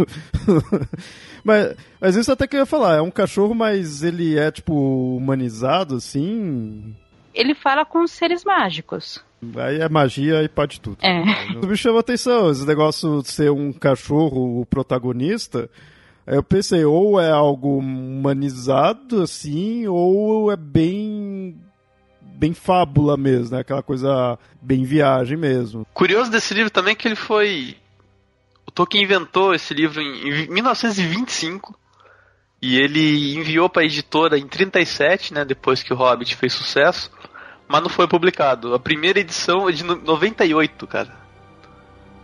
mas, 1.42 1.74
mas 2.00 2.16
isso 2.16 2.30
até 2.30 2.46
que 2.46 2.56
eu 2.56 2.60
ia 2.60 2.66
falar, 2.66 2.96
é 2.96 3.00
um 3.00 3.10
cachorro, 3.10 3.54
mas 3.54 4.02
ele 4.02 4.38
é, 4.38 4.50
tipo, 4.50 5.16
humanizado, 5.16 5.96
assim? 5.96 6.94
Ele 7.34 7.54
fala 7.54 7.84
com 7.84 8.02
os 8.02 8.10
seres 8.10 8.44
mágicos. 8.44 9.24
Aí 9.56 9.80
é 9.80 9.88
magia 9.88 10.42
e 10.42 10.48
pode 10.48 10.80
tudo. 10.80 10.98
É. 11.02 11.24
Me 11.66 11.76
chama 11.76 12.00
atenção, 12.00 12.50
esse 12.50 12.66
negócio 12.66 13.22
de 13.22 13.28
ser 13.28 13.50
um 13.50 13.72
cachorro 13.72 14.60
o 14.60 14.66
protagonista. 14.66 15.68
Eu 16.24 16.42
pensei, 16.42 16.84
ou 16.84 17.20
é 17.20 17.30
algo 17.30 17.78
humanizado, 17.78 19.22
assim, 19.22 19.88
ou 19.88 20.52
é 20.52 20.56
bem 20.56 21.31
bem 22.22 22.52
fábula 22.52 23.16
mesmo, 23.16 23.54
né? 23.54 23.60
Aquela 23.60 23.82
coisa 23.82 24.38
bem 24.60 24.84
viagem 24.84 25.36
mesmo. 25.36 25.86
Curioso 25.94 26.30
desse 26.30 26.52
livro 26.54 26.70
também 26.70 26.92
é 26.92 26.94
que 26.94 27.06
ele 27.06 27.16
foi. 27.16 27.76
O 28.66 28.70
Tolkien 28.70 29.04
inventou 29.04 29.54
esse 29.54 29.72
livro 29.74 30.00
em 30.00 30.48
1925 30.48 31.78
e 32.60 32.78
ele 32.78 33.34
enviou 33.36 33.68
para 33.68 33.82
a 33.82 33.84
editora 33.84 34.38
em 34.38 34.46
37, 34.46 35.34
né, 35.34 35.44
depois 35.44 35.82
que 35.82 35.92
o 35.92 35.96
Hobbit 35.96 36.36
fez 36.36 36.52
sucesso, 36.52 37.10
mas 37.66 37.82
não 37.82 37.88
foi 37.88 38.06
publicado. 38.06 38.72
A 38.72 38.78
primeira 38.78 39.18
edição 39.18 39.68
é 39.68 39.72
de 39.72 39.82
98, 39.82 40.86
cara. 40.86 41.12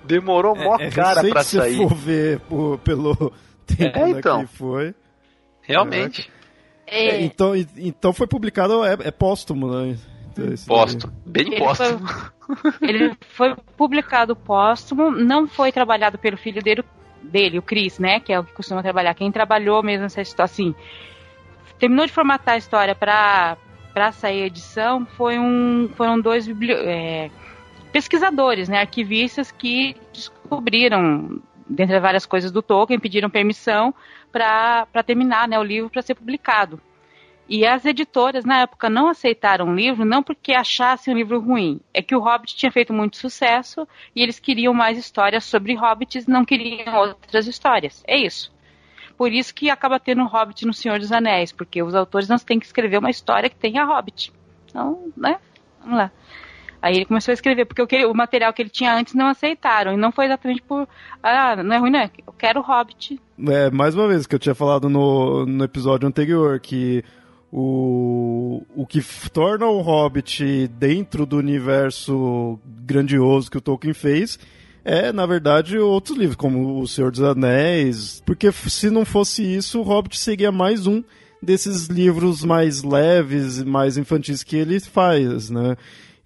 Demorou 0.04 0.56
é, 0.56 0.64
mó 0.64 0.76
é 0.78 0.90
cara 0.90 1.28
para 1.28 1.42
sair. 1.42 1.72
Se 1.72 1.76
for 1.76 1.94
ver 1.94 2.40
por, 2.40 2.78
pelo 2.78 3.32
tempo 3.66 3.98
é, 3.98 4.10
então. 4.10 4.46
que 4.46 4.56
foi. 4.56 4.94
Realmente. 5.60 6.30
É. 6.34 6.37
é. 6.90 7.22
então, 7.22 7.52
então 7.76 8.12
foi 8.12 8.26
publicado, 8.26 8.84
é, 8.84 8.96
é 9.04 9.10
póstumo, 9.10 9.70
né? 9.70 9.96
Então, 10.32 10.54
póstumo, 10.66 11.12
bem 11.26 11.46
ele 11.46 11.58
póstumo. 11.58 12.06
Foi, 12.06 12.88
ele 12.88 13.16
foi 13.34 13.54
publicado 13.76 14.34
póstumo, 14.34 15.10
não 15.10 15.46
foi 15.46 15.70
trabalhado 15.72 16.18
pelo 16.18 16.36
filho 16.36 16.62
dele, 16.62 16.84
dele, 17.22 17.58
o 17.58 17.62
Chris, 17.62 17.98
né? 17.98 18.20
Que 18.20 18.32
é 18.32 18.40
o 18.40 18.44
que 18.44 18.52
costuma 18.52 18.82
trabalhar. 18.82 19.14
Quem 19.14 19.30
trabalhou 19.30 19.82
mesmo 19.82 20.02
nessa 20.02 20.22
história, 20.22 20.50
assim, 20.50 20.74
terminou 21.78 22.06
de 22.06 22.12
formatar 22.12 22.54
a 22.54 22.58
história 22.58 22.94
para 22.94 23.56
para 23.92 24.12
sair 24.12 24.42
a 24.42 24.46
edição 24.46 25.04
foi 25.04 25.38
um, 25.40 25.88
foram 25.96 26.20
dois 26.20 26.46
é, 26.48 27.30
pesquisadores, 27.90 28.68
né, 28.68 28.80
arquivistas 28.80 29.50
que 29.50 29.96
descobriram, 30.12 31.40
dentre 31.68 32.00
várias 32.00 32.26
coisas 32.26 32.50
do 32.50 32.62
Tolkien, 32.62 32.98
pediram 32.98 33.30
permissão 33.30 33.94
para 34.32 35.02
terminar 35.04 35.48
né, 35.48 35.58
o 35.58 35.62
livro 35.62 35.90
para 35.90 36.02
ser 36.02 36.14
publicado. 36.14 36.80
E 37.48 37.66
as 37.66 37.86
editoras, 37.86 38.44
na 38.44 38.60
época, 38.60 38.90
não 38.90 39.08
aceitaram 39.08 39.70
o 39.70 39.74
livro, 39.74 40.04
não 40.04 40.22
porque 40.22 40.52
achassem 40.52 41.14
o 41.14 41.16
livro 41.16 41.40
ruim. 41.40 41.80
É 41.94 42.02
que 42.02 42.14
o 42.14 42.20
Hobbit 42.20 42.54
tinha 42.54 42.70
feito 42.70 42.92
muito 42.92 43.16
sucesso 43.16 43.88
e 44.14 44.22
eles 44.22 44.38
queriam 44.38 44.74
mais 44.74 44.98
histórias 44.98 45.44
sobre 45.44 45.74
hobbits, 45.74 46.26
não 46.26 46.44
queriam 46.44 46.94
outras 46.94 47.46
histórias. 47.46 48.04
É 48.06 48.18
isso. 48.18 48.52
Por 49.16 49.32
isso 49.32 49.54
que 49.54 49.70
acaba 49.70 49.98
tendo 49.98 50.24
Hobbit 50.24 50.66
no 50.66 50.74
Senhor 50.74 50.98
dos 50.98 51.10
Anéis, 51.10 51.50
porque 51.50 51.82
os 51.82 51.94
autores 51.94 52.28
não 52.28 52.38
têm 52.38 52.60
que 52.60 52.66
escrever 52.66 52.98
uma 52.98 53.10
história 53.10 53.48
que 53.48 53.56
tenha 53.56 53.84
Hobbit. 53.84 54.30
Então, 54.66 55.10
né? 55.16 55.40
Vamos 55.80 55.98
lá. 55.98 56.12
Aí 56.80 56.96
ele 56.96 57.04
começou 57.04 57.32
a 57.32 57.34
escrever, 57.34 57.64
porque 57.64 57.82
o, 57.82 58.10
o, 58.10 58.14
material 58.14 58.52
que 58.52 58.62
ele 58.62 58.70
tinha 58.70 58.94
antes 58.94 59.14
não 59.14 59.26
aceitaram. 59.26 59.92
E 59.92 59.96
não 59.96 60.12
foi 60.12 60.26
exatamente 60.26 60.62
por. 60.62 60.88
Ah, 61.22 61.56
não 61.56 61.74
é 61.74 61.78
ruim, 61.78 61.90
não. 61.90 62.00
É 62.00 62.10
eu 62.26 62.32
quero 62.32 62.60
Hobbit. 62.60 63.20
É, 63.48 63.70
mais 63.70 63.94
uma 63.94 64.06
vez, 64.08 64.26
que 64.26 64.34
eu 64.34 64.38
tinha 64.38 64.54
falado 64.54 64.88
no, 64.88 65.44
no 65.44 65.64
episódio 65.64 66.06
anterior, 66.06 66.60
que 66.60 67.04
o, 67.52 68.62
o 68.76 68.86
que 68.86 69.00
torna 69.30 69.66
o 69.66 69.80
Hobbit 69.80 70.68
dentro 70.68 71.26
do 71.26 71.36
universo 71.36 72.58
grandioso 72.64 73.50
que 73.50 73.58
o 73.58 73.60
Tolkien 73.60 73.94
fez 73.94 74.38
é, 74.88 75.12
na 75.12 75.26
verdade, 75.26 75.76
outros 75.78 76.16
livros, 76.16 76.36
como 76.36 76.80
O 76.80 76.88
Senhor 76.88 77.10
dos 77.10 77.20
Anéis, 77.20 78.22
porque 78.24 78.50
se 78.50 78.88
não 78.88 79.04
fosse 79.04 79.42
isso, 79.42 79.80
o 79.80 79.82
Hobbit 79.82 80.18
seria 80.18 80.50
mais 80.50 80.86
um 80.86 81.04
desses 81.42 81.88
livros 81.88 82.42
mais 82.42 82.82
leves, 82.82 83.62
mais 83.62 83.98
infantis 83.98 84.42
que 84.42 84.56
ele 84.56 84.80
faz, 84.80 85.50
né? 85.50 85.76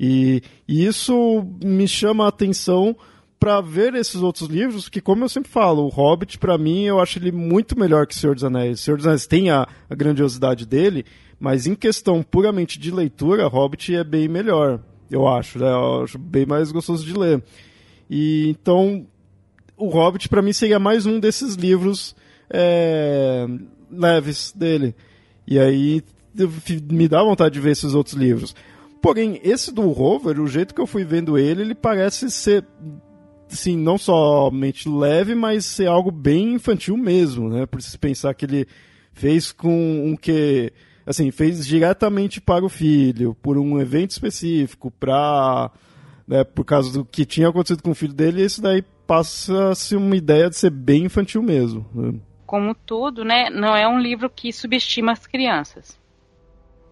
E, 0.05 0.43
e 0.67 0.85
isso 0.85 1.47
me 1.63 1.87
chama 1.87 2.25
a 2.25 2.29
atenção 2.29 2.97
para 3.39 3.61
ver 3.61 3.95
esses 3.95 4.17
outros 4.17 4.51
livros, 4.51 4.89
que 4.89 5.01
como 5.01 5.23
eu 5.23 5.29
sempre 5.29 5.49
falo, 5.49 5.85
o 5.85 5.89
Hobbit 5.89 6.39
para 6.39 6.59
mim 6.59 6.83
eu 6.83 6.99
acho 6.99 7.21
ele 7.21 7.31
muito 7.31 7.79
melhor 7.79 8.05
que 8.05 8.15
o 8.15 8.19
Senhor 8.19 8.35
dos 8.35 8.43
Anéis. 8.43 8.81
O 8.81 8.83
Senhor 8.83 8.97
dos 8.97 9.07
Anéis 9.07 9.29
tem 9.29 9.51
a, 9.51 9.67
a 9.89 9.95
grandiosidade 9.95 10.67
dele, 10.67 11.05
mas 11.39 11.69
em 11.69 11.77
questão 11.77 12.21
puramente 12.21 12.81
de 12.81 12.91
leitura, 12.91 13.47
Hobbit 13.47 13.95
é 13.95 14.03
bem 14.03 14.27
melhor, 14.27 14.81
eu 15.09 15.29
acho, 15.29 15.61
né? 15.61 15.71
Eu 15.71 16.03
acho 16.03 16.19
bem 16.19 16.47
mais 16.47 16.73
gostoso 16.73 17.05
de 17.07 17.17
ler. 17.17 17.41
E 18.11 18.49
então 18.49 19.07
o 19.77 19.89
Hobbit 19.89 20.29
para 20.29 20.43
mim 20.43 20.53
seria 20.53 20.81
mais 20.81 21.07
um 21.07 21.21
desses 21.21 21.55
livros 21.55 22.17
é, 22.51 23.47
leves 23.89 24.53
dele. 24.53 24.97
E 25.47 25.61
aí 25.61 26.03
me 26.91 27.07
dá 27.07 27.23
vontade 27.23 27.55
de 27.55 27.61
ver 27.61 27.71
esses 27.71 27.95
outros 27.95 28.17
livros. 28.17 28.53
Porém, 29.03 29.41
esse 29.43 29.73
do 29.73 29.91
Rover, 29.91 30.41
o 30.41 30.47
jeito 30.47 30.73
que 30.73 30.81
eu 30.81 30.87
fui 30.87 31.05
vendo 31.05 31.37
ele, 31.37 31.63
ele 31.63 31.75
parece 31.75 32.31
ser 32.31 32.65
assim, 33.51 33.77
não 33.77 33.99
somente 33.99 34.89
leve, 34.89 35.35
mas 35.35 35.67
ser 35.67 35.89
algo 35.89 36.11
bem 36.11 36.55
infantil 36.55 36.97
mesmo, 36.97 37.51
né? 37.51 37.67
Por 37.67 37.83
se 37.83 37.99
pensar 37.99 38.33
que 38.33 38.47
ele 38.47 38.67
fez 39.13 39.53
com 39.53 40.07
um 40.07 40.17
que 40.17 40.73
assim, 41.05 41.33
fez 41.33 41.67
diretamente 41.67 42.41
para 42.41 42.65
o 42.65 42.69
filho, 42.69 43.37
por 43.43 43.59
um 43.59 43.81
evento 43.81 44.13
específico, 44.13 44.91
para 44.91 45.71
né, 46.27 46.45
por 46.45 46.65
causa 46.65 46.93
do 46.93 47.05
que 47.05 47.27
tinha 47.27 47.49
acontecido 47.49 47.83
com 47.83 47.91
o 47.91 47.95
filho 47.97 48.15
dele, 48.15 48.45
isso 48.45 48.63
daí 48.63 48.83
passa-se 49.07 49.97
uma 49.97 50.17
ideia 50.17 50.49
de 50.49 50.57
ser 50.57 50.71
bem 50.71 51.05
infantil 51.05 51.43
mesmo. 51.43 51.85
Né? 51.93 52.21
Como 52.47 52.73
tudo, 52.75 53.25
né, 53.25 53.51
não 53.51 53.75
é 53.75 53.87
um 53.89 53.99
livro 53.99 54.31
que 54.31 54.53
subestima 54.53 55.13
as 55.13 55.27
crianças. 55.27 56.01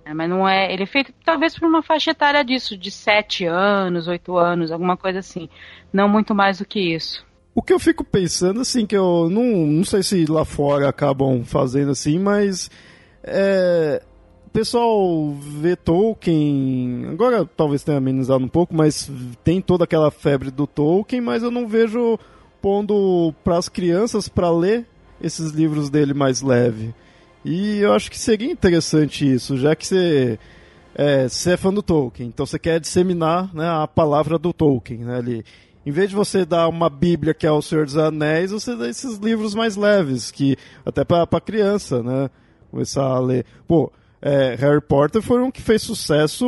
É, 0.05 0.15
mas 0.15 0.29
não 0.29 0.49
é. 0.49 0.73
Ele 0.73 0.83
é 0.83 0.87
feito 0.87 1.13
talvez 1.25 1.59
por 1.59 1.69
uma 1.69 1.83
faixa 1.83 2.11
etária 2.11 2.45
disso, 2.45 2.77
de 2.77 2.91
7 2.91 3.45
anos, 3.47 4.09
8 4.09 4.37
anos, 4.37 4.73
alguma 4.73 4.97
coisa 4.97 5.19
assim. 5.19 5.49
Não 5.93 6.09
muito 6.09 6.35
mais 6.35 6.59
do 6.59 6.65
que 6.65 6.81
isso. 6.95 7.25
O 7.55 7.63
que 7.63 7.73
eu 7.73 7.79
fico 7.79 8.05
pensando, 8.05 8.61
assim, 8.61 8.87
que 8.87 8.97
eu 8.97 9.29
não, 9.31 9.67
não 9.67 9.85
sei 9.85 10.03
se 10.03 10.25
lá 10.27 10.45
fora 10.45 10.89
acabam 10.89 11.45
fazendo 11.45 11.91
assim, 11.91 12.19
mas. 12.19 12.71
É, 13.23 14.03
o 14.47 14.51
pessoal 14.51 15.33
vê 15.35 15.77
Tolkien. 15.77 17.07
Agora 17.13 17.49
talvez 17.57 17.85
tenha 17.85 17.99
amenizado 17.99 18.45
um 18.45 18.49
pouco, 18.49 18.75
mas 18.75 19.11
tem 19.45 19.61
toda 19.61 19.85
aquela 19.85 20.11
febre 20.11 20.51
do 20.51 20.67
Tolkien, 20.67 21.21
mas 21.21 21.43
eu 21.45 21.53
não 21.53 21.69
vejo 21.69 22.19
pondo 22.61 23.33
para 23.45 23.57
as 23.57 23.69
crianças 23.69 24.29
para 24.29 24.51
ler 24.51 24.87
esses 25.23 25.53
livros 25.53 25.89
dele 25.89 26.13
mais 26.13 26.43
leve. 26.43 26.93
E 27.45 27.79
eu 27.79 27.93
acho 27.93 28.11
que 28.11 28.19
seria 28.19 28.51
interessante 28.51 29.31
isso, 29.31 29.57
já 29.57 29.75
que 29.75 29.87
você 29.87 30.39
é, 30.95 31.29
você 31.29 31.53
é 31.53 31.57
fã 31.57 31.73
do 31.73 31.83
Tolkien, 31.83 32.29
então 32.29 32.45
você 32.45 32.59
quer 32.59 32.81
disseminar 32.81 33.55
né, 33.55 33.67
a 33.67 33.89
palavra 33.89 34.39
do 34.39 34.53
Tolkien 34.53 35.01
né, 35.01 35.17
ali. 35.17 35.45
Em 35.85 35.91
vez 35.91 36.11
de 36.11 36.17
você 36.17 36.45
dar 36.45 36.69
uma 36.69 36.91
Bíblia 36.91 37.33
que 37.33 37.47
é 37.47 37.51
o 37.51 37.63
Senhor 37.63 37.87
dos 37.87 37.97
Anéis, 37.97 38.51
você 38.51 38.77
dá 38.77 38.89
esses 38.89 39.17
livros 39.17 39.55
mais 39.55 39.77
leves, 39.77 40.31
que 40.31 40.57
até 40.85 41.05
para 41.05 41.41
criança, 41.41 42.03
né? 42.03 42.29
Começar 42.71 43.03
a 43.03 43.19
ler. 43.19 43.47
Pô, 43.67 43.91
é, 44.21 44.55
Harry 44.57 44.83
Potter 44.83 45.23
foi 45.23 45.43
um 45.43 45.51
que 45.51 45.63
fez 45.63 45.81
sucesso. 45.81 46.47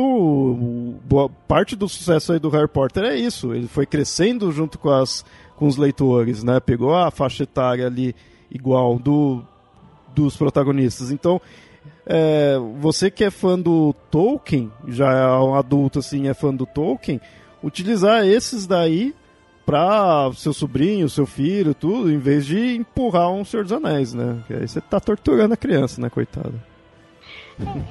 Boa 1.05 1.29
parte 1.47 1.75
do 1.75 1.89
sucesso 1.89 2.31
aí 2.31 2.39
do 2.39 2.49
Harry 2.49 2.67
Potter 2.67 3.03
é 3.03 3.15
isso. 3.15 3.55
Ele 3.55 3.67
foi 3.67 3.87
crescendo 3.87 4.51
junto 4.51 4.77
com, 4.77 4.91
as, 4.91 5.25
com 5.55 5.65
os 5.65 5.77
leitores, 5.77 6.43
né? 6.43 6.59
Pegou 6.59 6.95
a 6.95 7.09
faixa 7.09 7.41
etária 7.41 7.87
ali 7.87 8.15
igual 8.51 8.99
do, 8.99 9.43
dos 10.13 10.35
protagonistas. 10.35 11.11
Então, 11.11 11.41
é, 12.05 12.57
você 12.79 13.09
que 13.09 13.23
é 13.23 13.31
fã 13.31 13.59
do 13.59 13.93
Tolkien, 14.11 14.71
já 14.87 15.11
é 15.11 15.27
um 15.27 15.55
adulto 15.55 15.99
assim, 15.99 16.27
é 16.27 16.33
fã 16.33 16.53
do 16.53 16.65
Tolkien, 16.65 17.19
utilizar 17.63 18.25
esses 18.25 18.67
daí 18.67 19.13
para 19.65 20.29
seu 20.33 20.53
sobrinho, 20.53 21.09
seu 21.09 21.25
filho, 21.25 21.73
tudo, 21.73 22.11
em 22.11 22.17
vez 22.17 22.45
de 22.45 22.75
empurrar 22.75 23.31
um 23.31 23.45
Senhor 23.45 23.63
dos 23.63 23.71
Anéis, 23.71 24.13
né? 24.13 24.35
Porque 24.39 24.53
aí 24.53 24.67
você 24.67 24.81
tá 24.81 24.99
torturando 24.99 25.53
a 25.53 25.57
criança, 25.57 26.01
né, 26.01 26.09
coitada. 26.09 26.53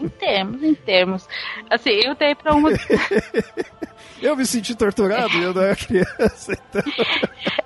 Em 0.01 0.09
termos, 0.09 0.63
em 0.63 0.75
termos. 0.75 1.29
Assim, 1.71 1.91
eu 1.91 2.15
dei 2.15 2.35
pra 2.35 2.55
uma. 2.55 2.71
eu 4.21 4.37
me 4.37 4.45
senti 4.45 4.75
torturado 4.75 5.37
eu 5.39 5.55
não 5.55 5.63
era 5.63 5.77
criança, 5.77 6.53
então. 6.53 6.83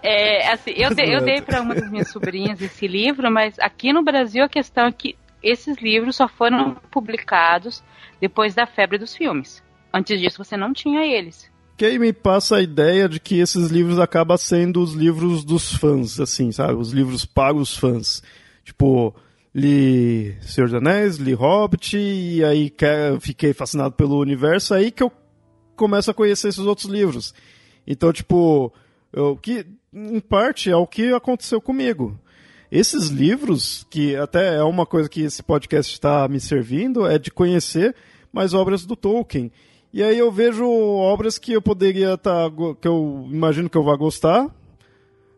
É, 0.09 0.53
assim, 0.53 0.71
eu, 0.77 0.95
dei, 0.95 1.17
eu 1.17 1.21
dei 1.21 1.41
pra 1.41 1.61
uma 1.61 1.75
das 1.75 1.91
minhas 1.91 2.09
sobrinhas 2.11 2.63
esse 2.63 2.87
livro, 2.87 3.29
mas 3.29 3.59
aqui 3.59 3.93
no 3.93 4.05
Brasil 4.05 4.45
a 4.45 4.49
questão 4.49 4.87
é 4.87 4.93
que 4.93 5.17
esses 5.43 5.79
livros 5.79 6.15
só 6.15 6.29
foram 6.29 6.77
publicados 6.93 7.83
depois 8.21 8.55
da 8.55 8.67
febre 8.67 8.99
dos 8.99 9.17
filmes. 9.17 9.61
Antes 9.93 10.21
disso 10.21 10.45
você 10.45 10.57
não 10.57 10.73
tinha 10.73 11.05
eles. 11.05 11.51
Que 11.77 11.87
aí 11.87 11.99
me 11.99 12.13
passa 12.13 12.59
a 12.59 12.63
ideia 12.63 13.09
de 13.09 13.19
que 13.19 13.41
esses 13.41 13.69
livros 13.69 13.99
acabam 13.99 14.37
sendo 14.37 14.81
os 14.81 14.93
livros 14.93 15.45
dos 15.45 15.75
fãs, 15.75 16.21
assim, 16.21 16.53
sabe? 16.53 16.75
Os 16.75 16.93
livros 16.93 17.25
para 17.25 17.57
os 17.57 17.77
fãs. 17.77 18.23
Tipo, 18.63 19.13
li 19.53 20.37
Senhor 20.41 20.69
dos 20.69 20.75
Anéis, 20.75 21.17
li 21.17 21.35
Hobbit, 21.35 21.99
e 21.99 22.45
aí 22.45 22.73
fiquei 23.19 23.53
fascinado 23.53 23.95
pelo 23.95 24.21
universo, 24.21 24.73
aí 24.73 24.93
que 24.93 25.03
eu 25.03 25.11
começo 25.75 26.13
a 26.13 26.15
conhecer 26.15 26.47
esses 26.47 26.65
outros 26.65 26.87
livros. 26.87 27.35
Então, 27.85 28.13
tipo, 28.13 28.73
eu, 29.13 29.37
que 29.37 29.67
em 29.97 30.21
parte 30.21 30.71
é 30.71 30.77
o 30.77 30.87
que 30.87 31.13
aconteceu 31.15 31.61
comigo. 31.61 32.19
Esses 32.71 33.09
livros, 33.09 33.87
que 33.89 34.15
até 34.15 34.57
é 34.57 34.63
uma 34.63 34.85
coisa 34.85 35.09
que 35.09 35.23
esse 35.23 35.43
podcast 35.43 35.93
está 35.93 36.29
me 36.29 36.39
servindo, 36.39 37.07
é 37.07 37.19
de 37.19 37.31
conhecer 37.31 37.95
mais 38.31 38.53
obras 38.53 38.85
do 38.85 38.95
Tolkien. 38.95 39.51
E 39.93 40.03
aí 40.03 40.19
eu 40.19 40.31
vejo 40.31 40.69
obras 40.69 41.39
que 41.39 41.53
eu 41.53 41.63
poderia 41.63 42.15
estar, 42.15 42.51
tá, 42.51 42.57
que 42.79 42.87
eu 42.87 43.27
imagino 43.31 43.71
que 43.71 43.79
eu 43.79 43.83
vá 43.83 43.97
gostar, 43.97 44.55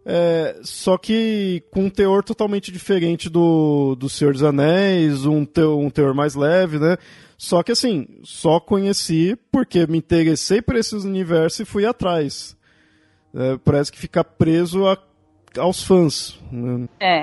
é, 0.05 0.59
só 0.63 0.97
que 0.99 1.63
com 1.71 1.85
um 1.85 1.91
teor 1.91 2.25
totalmente 2.25 2.73
diferente 2.73 3.29
do, 3.29 3.95
do 3.95 4.09
Senhor 4.09 4.33
dos 4.33 4.43
Anéis, 4.43 5.27
um 5.27 5.45
teor, 5.45 5.79
um 5.79 5.91
teor 5.91 6.15
mais 6.15 6.35
leve, 6.35 6.79
né? 6.79 6.97
Só 7.37 7.63
que 7.63 7.71
assim, 7.71 8.09
só 8.25 8.59
conheci 8.59 9.39
porque 9.53 9.87
me 9.87 9.99
interessei 9.99 10.61
por 10.61 10.75
esses 10.75 11.05
universos 11.05 11.61
e 11.61 11.65
fui 11.65 11.85
atrás. 11.85 12.58
É, 13.39 13.57
parece 13.57 13.93
que 13.93 13.99
ficar 13.99 14.25
preso 14.25 14.87
a 14.89 14.99
aos 15.57 15.83
fãs. 15.83 16.39
Né? 16.53 16.89
É, 17.01 17.23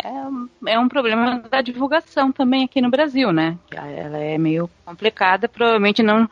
é 0.67 0.79
um 0.79 0.87
problema 0.87 1.39
da 1.49 1.61
divulgação 1.61 2.31
também 2.31 2.63
aqui 2.63 2.81
no 2.81 2.89
Brasil, 2.89 3.31
né? 3.31 3.57
Ela 3.71 4.17
é 4.17 4.37
meio 4.37 4.69
complicada, 4.83 5.47
provavelmente 5.47 6.01
não, 6.01 6.29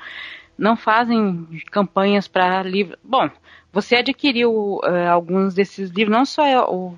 não 0.57 0.75
fazem 0.75 1.47
campanhas 1.71 2.27
para 2.27 2.63
livros. 2.63 2.97
Bom, 3.03 3.29
você 3.71 3.97
adquiriu 3.97 4.51
uh, 4.77 5.09
alguns 5.11 5.53
desses 5.53 5.91
livros, 5.91 6.15
não 6.15 6.25
só 6.25 6.65
o, 6.71 6.97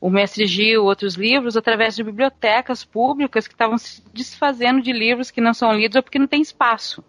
o 0.00 0.10
Mestre 0.10 0.46
Gil, 0.46 0.84
outros 0.84 1.14
livros, 1.14 1.56
através 1.56 1.94
de 1.94 2.02
bibliotecas 2.02 2.84
públicas 2.84 3.46
que 3.46 3.54
estavam 3.54 3.78
se 3.78 4.02
desfazendo 4.12 4.82
de 4.82 4.92
livros 4.92 5.30
que 5.30 5.40
não 5.40 5.54
são 5.54 5.72
lidos 5.72 5.96
ou 5.96 6.02
porque 6.02 6.18
não 6.18 6.26
tem 6.26 6.40
espaço. 6.40 7.04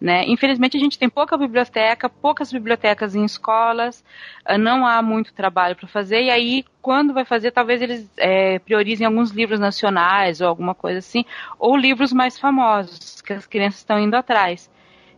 Né? 0.00 0.24
Infelizmente 0.28 0.76
a 0.76 0.80
gente 0.80 0.96
tem 0.96 1.08
pouca 1.08 1.36
biblioteca, 1.36 2.08
poucas 2.08 2.52
bibliotecas 2.52 3.16
em 3.16 3.24
escolas, 3.24 4.04
ah, 4.44 4.56
não 4.56 4.86
há 4.86 5.02
muito 5.02 5.34
trabalho 5.34 5.74
para 5.74 5.88
fazer, 5.88 6.22
e 6.22 6.30
aí 6.30 6.64
quando 6.80 7.12
vai 7.12 7.24
fazer, 7.24 7.50
talvez 7.50 7.82
eles 7.82 8.08
é, 8.16 8.60
priorizem 8.60 9.04
alguns 9.04 9.32
livros 9.32 9.58
nacionais 9.58 10.40
ou 10.40 10.46
alguma 10.46 10.72
coisa 10.72 11.00
assim, 11.00 11.24
ou 11.58 11.76
livros 11.76 12.12
mais 12.12 12.38
famosos, 12.38 13.20
que 13.20 13.32
as 13.32 13.46
crianças 13.46 13.80
estão 13.80 13.98
indo 13.98 14.14
atrás. 14.14 14.70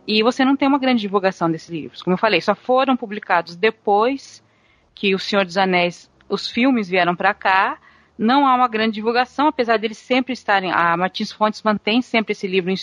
E 0.07 0.23
você 0.23 0.43
não 0.43 0.57
tem 0.57 0.67
uma 0.67 0.79
grande 0.79 1.01
divulgação 1.01 1.49
desses 1.49 1.69
livros. 1.69 2.01
Como 2.01 2.15
eu 2.15 2.17
falei, 2.17 2.41
só 2.41 2.55
foram 2.55 2.97
publicados 2.97 3.55
depois 3.55 4.43
que 4.95 5.15
O 5.15 5.19
Senhor 5.19 5.45
dos 5.45 5.57
Anéis, 5.57 6.11
os 6.29 6.47
filmes 6.49 6.89
vieram 6.89 7.15
para 7.15 7.33
cá, 7.33 7.79
não 8.17 8.45
há 8.45 8.53
uma 8.53 8.67
grande 8.67 8.93
divulgação, 8.93 9.47
apesar 9.47 9.77
deles 9.77 9.97
sempre 9.97 10.33
estarem. 10.33 10.71
A 10.71 10.95
Martins 10.95 11.31
Fontes 11.31 11.63
mantém 11.63 12.01
sempre 12.01 12.33
esse 12.33 12.45
livro 12.45 12.69
em, 12.69 12.75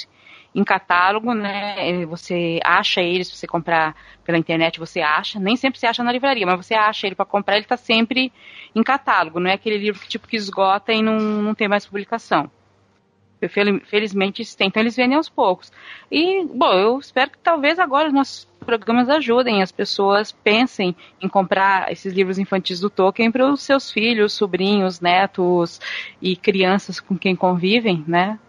em 0.54 0.64
catálogo, 0.64 1.34
né? 1.34 2.04
Você 2.06 2.58
acha 2.64 3.00
ele, 3.00 3.24
se 3.24 3.36
você 3.36 3.46
comprar 3.46 3.94
pela 4.24 4.38
internet, 4.38 4.78
você 4.78 5.00
acha. 5.00 5.38
Nem 5.38 5.56
sempre 5.56 5.78
você 5.78 5.86
acha 5.86 6.02
na 6.02 6.12
livraria, 6.12 6.46
mas 6.46 6.66
você 6.66 6.74
acha 6.74 7.06
ele 7.06 7.14
para 7.14 7.24
comprar, 7.24 7.56
ele 7.56 7.64
está 7.64 7.76
sempre 7.76 8.32
em 8.74 8.82
catálogo. 8.82 9.40
Não 9.40 9.50
é 9.50 9.54
aquele 9.54 9.78
livro 9.78 10.00
que 10.00 10.08
tipo 10.08 10.26
que 10.26 10.36
esgota 10.36 10.92
e 10.92 11.02
não, 11.02 11.18
não 11.18 11.54
tem 11.54 11.68
mais 11.68 11.86
publicação. 11.86 12.50
Felizmente 13.84 14.42
isso 14.42 14.56
tem, 14.56 14.66
então 14.66 14.82
eles 14.82 14.96
vendem 14.96 15.16
aos 15.16 15.28
poucos. 15.28 15.70
E, 16.10 16.44
bom, 16.44 16.72
eu 16.72 16.98
espero 16.98 17.30
que 17.30 17.38
talvez 17.38 17.78
agora 17.78 18.08
os 18.08 18.14
nossos 18.14 18.48
programas 18.66 19.08
ajudem, 19.08 19.62
as 19.62 19.70
pessoas 19.70 20.32
pensem 20.32 20.96
em 21.22 21.28
comprar 21.28 21.92
esses 21.92 22.12
livros 22.12 22.38
infantis 22.38 22.80
do 22.80 22.90
Tolkien 22.90 23.30
para 23.30 23.48
os 23.48 23.62
seus 23.62 23.92
filhos, 23.92 24.32
sobrinhos, 24.32 25.00
netos 25.00 25.80
e 26.20 26.34
crianças 26.34 26.98
com 26.98 27.16
quem 27.16 27.36
convivem, 27.36 28.04
né? 28.08 28.40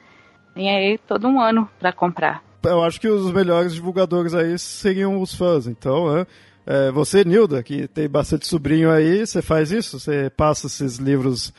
Tem 0.59 0.69
aí 0.75 0.97
todo 0.97 1.25
um 1.25 1.39
ano 1.39 1.69
para 1.79 1.93
comprar. 1.93 2.43
Eu 2.65 2.83
acho 2.83 2.99
que 2.99 3.07
os 3.07 3.31
melhores 3.31 3.73
divulgadores 3.73 4.35
aí 4.35 4.59
seriam 4.59 5.21
os 5.21 5.33
fãs, 5.33 5.67
então, 5.67 6.13
né? 6.13 6.27
É, 6.67 6.91
você, 6.91 7.23
Nilda, 7.23 7.63
que 7.63 7.87
tem 7.87 8.09
bastante 8.09 8.45
sobrinho 8.45 8.91
aí, 8.91 9.25
você 9.25 9.41
faz 9.41 9.71
isso? 9.71 9.97
Você 9.97 10.29
passa 10.29 10.67
esses 10.67 10.97
livros 10.97 11.53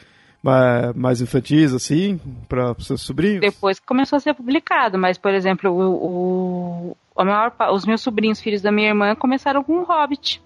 mais 0.95 1.23
infantis, 1.23 1.73
assim, 1.73 2.21
para 2.47 2.73
os 2.73 2.87
seus 2.87 3.01
sobrinhos? 3.01 3.41
Depois 3.41 3.81
que 3.81 3.87
começou 3.87 4.19
a 4.19 4.21
ser 4.21 4.35
publicado, 4.35 4.99
mas, 4.99 5.17
por 5.17 5.33
exemplo, 5.33 5.71
o, 5.73 6.95
o 7.17 7.25
maior, 7.25 7.55
os 7.73 7.87
meus 7.87 8.03
sobrinhos, 8.03 8.39
filhos 8.39 8.61
da 8.61 8.71
minha 8.71 8.89
irmã, 8.89 9.15
começaram 9.15 9.65
com 9.65 9.79
o 9.79 9.83
Hobbit, 9.83 10.43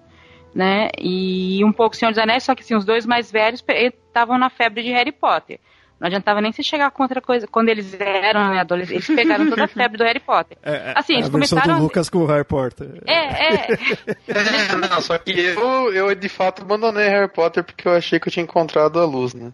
né? 0.55 0.91
E 0.97 1.65
um 1.65 1.73
pouco 1.73 1.97
Senhor 1.97 2.13
dos 2.13 2.19
Anéis, 2.19 2.45
só 2.45 2.55
que 2.55 2.63
assim, 2.63 2.77
os 2.77 2.85
dois 2.85 3.05
mais 3.05 3.33
velhos 3.33 3.65
estavam 3.69 4.39
na 4.39 4.49
febre 4.49 4.85
de 4.85 4.93
Harry 4.93 5.11
Potter. 5.11 5.59
Não 6.01 6.07
adiantava 6.07 6.41
nem 6.41 6.53
se 6.53 6.63
chegar 6.63 6.91
com 6.91 7.03
outra 7.03 7.21
coisa. 7.21 7.47
Quando 7.47 7.69
eles 7.69 7.99
eram 7.99 8.49
né, 8.51 8.61
adolescentes, 8.61 9.09
eles 9.09 9.23
pegaram 9.23 9.49
toda 9.49 9.65
a 9.65 9.69
febre 9.69 9.97
do 9.97 10.05
Harry 10.05 10.21
Potter. 10.21 10.59
É, 10.63 10.73
é 10.73 10.93
assim, 10.97 11.15
eles 11.15 11.29
a 11.29 11.31
começaram. 11.31 11.77
do 11.77 11.83
Lucas 11.83 12.11
com 12.11 12.19
o 12.19 12.27
Harry 12.27 12.45
Potter. 12.45 13.03
É, 13.07 13.15
é. 13.15 13.73
é. 14.29 14.77
Não, 14.77 15.01
só 15.01 15.17
que 15.19 15.31
eu, 15.31 15.93
eu 15.93 16.15
de 16.15 16.29
fato 16.29 16.63
abandonei 16.63 17.09
Harry 17.09 17.31
Potter 17.31 17.63
porque 17.63 17.87
eu 17.87 17.93
achei 17.93 18.19
que 18.19 18.29
eu 18.29 18.33
tinha 18.33 18.43
encontrado 18.43 19.01
a 19.01 19.05
luz, 19.05 19.35
né? 19.35 19.53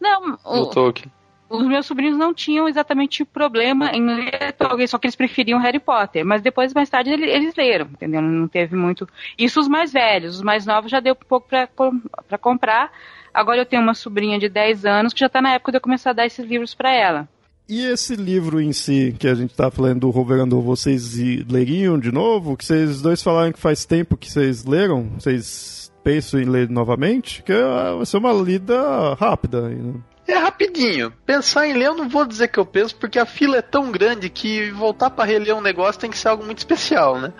Não, 0.00 0.38
o, 0.44 0.66
Tolkien. 0.66 1.10
Os 1.50 1.66
meus 1.66 1.86
sobrinhos 1.86 2.16
não 2.18 2.34
tinham 2.34 2.68
exatamente 2.68 3.22
o 3.22 3.26
problema 3.26 3.90
em 3.90 4.04
ler 4.04 4.52
Tolkien, 4.52 4.86
só 4.86 4.98
que 4.98 5.06
eles 5.06 5.16
preferiam 5.16 5.58
Harry 5.58 5.80
Potter. 5.80 6.24
Mas 6.24 6.42
depois, 6.42 6.74
mais 6.74 6.90
tarde, 6.90 7.10
eles, 7.10 7.28
eles 7.28 7.54
leram, 7.56 7.86
entendeu? 7.86 8.20
Não 8.20 8.46
teve 8.46 8.76
muito. 8.76 9.08
Isso 9.36 9.58
os 9.58 9.66
mais 9.66 9.92
velhos, 9.92 10.36
os 10.36 10.42
mais 10.42 10.66
novos 10.66 10.90
já 10.90 11.00
deu 11.00 11.14
um 11.14 11.26
pouco 11.26 11.48
para 11.48 12.38
comprar. 12.38 12.92
Agora 13.38 13.60
eu 13.60 13.66
tenho 13.66 13.80
uma 13.80 13.94
sobrinha 13.94 14.36
de 14.36 14.48
10 14.48 14.84
anos 14.84 15.12
que 15.12 15.20
já 15.20 15.26
está 15.26 15.40
na 15.40 15.54
época 15.54 15.70
de 15.70 15.78
eu 15.78 15.80
começar 15.80 16.10
a 16.10 16.12
dar 16.12 16.26
esses 16.26 16.44
livros 16.44 16.74
para 16.74 16.92
ela. 16.92 17.28
E 17.68 17.84
esse 17.84 18.16
livro 18.16 18.60
em 18.60 18.72
si, 18.72 19.14
que 19.16 19.28
a 19.28 19.34
gente 19.36 19.52
está 19.52 19.70
falando 19.70 20.00
do 20.00 20.10
Roverandor, 20.10 20.60
vocês 20.60 21.14
leriam 21.48 22.00
de 22.00 22.10
novo? 22.10 22.56
Que 22.56 22.64
vocês 22.64 23.00
dois 23.00 23.22
falaram 23.22 23.52
que 23.52 23.60
faz 23.60 23.84
tempo 23.84 24.16
que 24.16 24.28
vocês 24.28 24.64
leram? 24.64 25.10
Vocês 25.10 25.88
penso 26.02 26.36
em 26.36 26.46
ler 26.46 26.68
novamente, 26.68 27.44
que 27.44 27.52
é, 27.52 27.62
vai 27.96 28.06
ser 28.06 28.16
uma 28.16 28.32
lida 28.32 29.14
rápida. 29.14 29.68
Né? 29.68 30.00
É 30.26 30.34
rapidinho. 30.34 31.12
Pensar 31.24 31.68
em 31.68 31.74
ler, 31.74 31.86
eu 31.86 31.94
não 31.94 32.08
vou 32.08 32.26
dizer 32.26 32.48
que 32.48 32.58
eu 32.58 32.66
penso, 32.66 32.96
porque 32.96 33.20
a 33.20 33.26
fila 33.26 33.58
é 33.58 33.62
tão 33.62 33.92
grande 33.92 34.28
que 34.28 34.72
voltar 34.72 35.10
para 35.10 35.24
reler 35.24 35.54
um 35.54 35.60
negócio 35.60 36.00
tem 36.00 36.10
que 36.10 36.18
ser 36.18 36.26
algo 36.26 36.44
muito 36.44 36.58
especial, 36.58 37.20
né? 37.20 37.32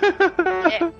é, 0.72 0.90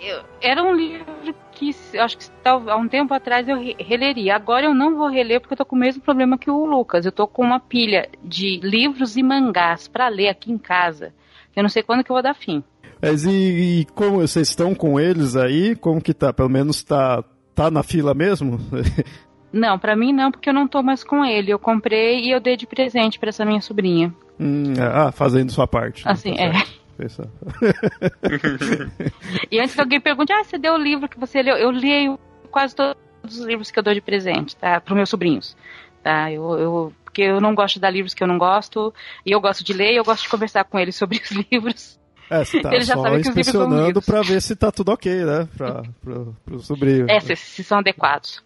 eu, 0.00 0.22
era 0.40 0.62
um 0.62 0.74
livro 0.74 1.34
que 1.54 1.74
acho 1.98 2.18
que 2.18 2.26
há 2.44 2.76
um 2.76 2.88
tempo 2.88 3.14
atrás 3.14 3.48
eu 3.48 3.56
releria. 3.78 4.36
Agora 4.36 4.66
eu 4.66 4.74
não 4.74 4.96
vou 4.96 5.08
reler 5.08 5.40
porque 5.40 5.54
eu 5.54 5.58
tô 5.58 5.64
com 5.64 5.76
o 5.76 5.78
mesmo 5.78 6.02
problema 6.02 6.36
que 6.36 6.50
o 6.50 6.64
Lucas. 6.64 7.06
Eu 7.06 7.12
tô 7.12 7.26
com 7.26 7.42
uma 7.42 7.60
pilha 7.60 8.08
de 8.22 8.60
livros 8.62 9.16
e 9.16 9.22
mangás 9.22 9.88
para 9.88 10.08
ler 10.08 10.28
aqui 10.28 10.52
em 10.52 10.58
casa. 10.58 11.12
Eu 11.54 11.62
não 11.62 11.70
sei 11.70 11.82
quando 11.82 12.02
que 12.02 12.10
eu 12.10 12.14
vou 12.14 12.22
dar 12.22 12.34
fim. 12.34 12.62
Mas 13.00 13.24
e, 13.24 13.30
e, 13.30 13.86
como 13.94 14.20
vocês 14.20 14.48
estão 14.48 14.74
com 14.74 14.98
eles 14.98 15.36
aí? 15.36 15.76
Como 15.76 16.00
que 16.00 16.12
tá? 16.12 16.32
Pelo 16.32 16.48
menos 16.48 16.82
tá, 16.82 17.22
tá 17.54 17.70
na 17.70 17.82
fila 17.82 18.14
mesmo? 18.14 18.58
Não, 19.52 19.78
para 19.78 19.94
mim 19.94 20.12
não, 20.12 20.32
porque 20.32 20.50
eu 20.50 20.52
não 20.52 20.66
tô 20.66 20.82
mais 20.82 21.04
com 21.04 21.24
ele. 21.24 21.52
Eu 21.52 21.60
comprei 21.60 22.24
e 22.24 22.32
eu 22.32 22.40
dei 22.40 22.56
de 22.56 22.66
presente 22.66 23.20
para 23.20 23.28
essa 23.28 23.44
minha 23.44 23.60
sobrinha. 23.60 24.12
Hum, 24.38 24.74
ah, 24.80 25.12
fazendo 25.12 25.52
sua 25.52 25.64
parte. 25.64 26.02
Assim, 26.04 26.34
tá 26.34 26.42
é. 26.42 26.52
e 29.50 29.58
antes 29.58 29.74
que 29.74 29.80
alguém 29.80 30.00
pergunte, 30.00 30.32
ah, 30.32 30.44
você 30.44 30.58
deu 30.58 30.74
o 30.74 30.78
livro 30.78 31.08
que 31.08 31.18
você 31.18 31.42
leu? 31.42 31.56
Eu 31.56 31.70
leio 31.70 32.18
quase 32.50 32.74
todos 32.74 32.96
os 33.24 33.40
livros 33.40 33.70
que 33.70 33.78
eu 33.78 33.82
dou 33.82 33.94
de 33.94 34.00
presente, 34.00 34.56
tá? 34.56 34.80
Para 34.80 34.94
meus 34.94 35.10
sobrinhos. 35.10 35.56
Tá? 36.02 36.30
Eu, 36.30 36.58
eu, 36.58 36.92
porque 37.04 37.22
eu 37.22 37.40
não 37.40 37.54
gosto 37.54 37.74
de 37.74 37.80
dar 37.80 37.90
livros 37.90 38.14
que 38.14 38.22
eu 38.22 38.28
não 38.28 38.38
gosto, 38.38 38.92
e 39.24 39.32
eu 39.32 39.40
gosto 39.40 39.64
de 39.64 39.72
ler 39.72 39.92
e 39.92 39.96
eu 39.96 40.04
gosto 40.04 40.24
de 40.24 40.28
conversar 40.28 40.64
com 40.64 40.78
eles 40.78 40.94
sobre 40.96 41.20
os 41.22 41.30
livros. 41.30 41.98
É, 42.30 42.44
você 42.44 42.60
tá 42.60 42.70
Ele 42.74 42.84
já 42.84 42.94
só 42.94 43.16
inspecionando 43.16 44.02
para 44.02 44.22
ver 44.22 44.40
se 44.40 44.56
tá 44.56 44.70
tudo 44.70 44.92
ok, 44.92 45.24
né? 45.24 45.48
Pra, 45.56 45.82
pro, 46.00 46.36
pro 46.44 46.60
sobrinho. 46.60 47.06
É, 47.08 47.20
se, 47.20 47.34
se 47.36 47.64
são 47.64 47.78
adequados. 47.78 48.42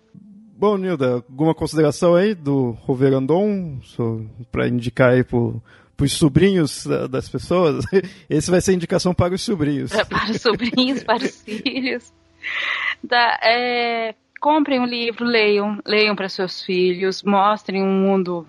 Bom, 0.58 0.76
Nilda, 0.76 1.22
alguma 1.28 1.54
consideração 1.54 2.16
aí 2.16 2.34
do 2.34 2.72
Roverandon 2.80 3.78
para 4.50 4.66
indicar 4.66 5.12
aí 5.12 5.22
pro, 5.22 5.62
os 6.04 6.12
sobrinhos 6.12 6.87
das 7.11 7.28
pessoas? 7.28 7.84
Esse 8.28 8.50
vai 8.50 8.61
ser 8.61 8.74
indicação 8.74 9.14
para 9.14 9.34
os 9.34 9.42
sobrinhos. 9.42 9.90
Para 10.08 10.30
os 10.30 10.40
sobrinhos, 10.40 11.02
para 11.02 11.24
os 11.24 11.42
filhos. 11.42 12.12
Da, 13.02 13.38
é, 13.42 14.14
comprem 14.40 14.80
um 14.80 14.87
livro, 14.87 15.24
leiam, 15.24 15.80
leiam 15.84 16.14
para 16.14 16.28
seus 16.28 16.62
filhos, 16.62 17.22
mostrem 17.22 17.82
um 17.82 17.92
mundo 17.92 18.46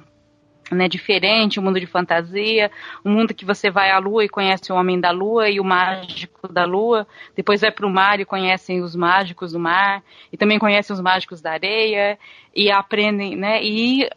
né, 0.71 0.88
diferente, 0.88 1.59
um 1.59 1.63
mundo 1.63 1.79
de 1.79 1.85
fantasia, 1.85 2.71
um 3.03 3.12
mundo 3.12 3.33
que 3.33 3.45
você 3.45 3.69
vai 3.69 3.91
à 3.91 3.97
lua 3.97 4.23
e 4.23 4.29
conhece 4.29 4.71
o 4.71 4.75
homem 4.75 4.99
da 4.99 5.12
lua 5.12 5.49
e 5.49 5.59
o 5.59 5.63
mágico 5.63 6.47
da 6.47 6.65
lua, 6.65 7.07
depois 7.35 7.62
vai 7.62 7.71
para 7.71 7.88
o 7.88 7.89
mar 7.89 8.19
e 8.19 8.25
conhecem 8.25 8.81
os 8.81 8.95
mágicos 8.95 9.51
do 9.51 9.59
mar, 9.59 10.03
e 10.31 10.38
também 10.38 10.59
conhecem 10.59 10.93
os 10.93 11.01
mágicos 11.01 11.41
da 11.41 11.51
areia, 11.51 12.17
e 12.55 12.71
aprendem, 12.71 13.35
né, 13.35 13.63
e 13.63 14.07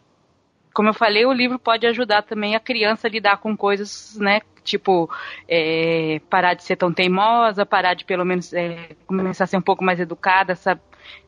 como 0.73 0.89
eu 0.89 0.93
falei, 0.93 1.25
o 1.25 1.33
livro 1.33 1.59
pode 1.59 1.85
ajudar 1.85 2.23
também 2.23 2.55
a 2.55 2.59
criança 2.59 3.07
a 3.07 3.09
lidar 3.09 3.37
com 3.37 3.55
coisas, 3.55 4.17
né, 4.19 4.41
tipo, 4.63 5.09
é, 5.47 6.19
parar 6.29 6.53
de 6.53 6.63
ser 6.63 6.75
tão 6.75 6.91
teimosa, 6.91 7.65
parar 7.65 7.93
de 7.93 8.05
pelo 8.05 8.25
menos 8.25 8.53
é, 8.53 8.89
começar 9.05 9.43
a 9.43 9.47
ser 9.47 9.57
um 9.57 9.61
pouco 9.61 9.83
mais 9.83 9.99
educada, 9.99 10.55
sabe? 10.55 10.81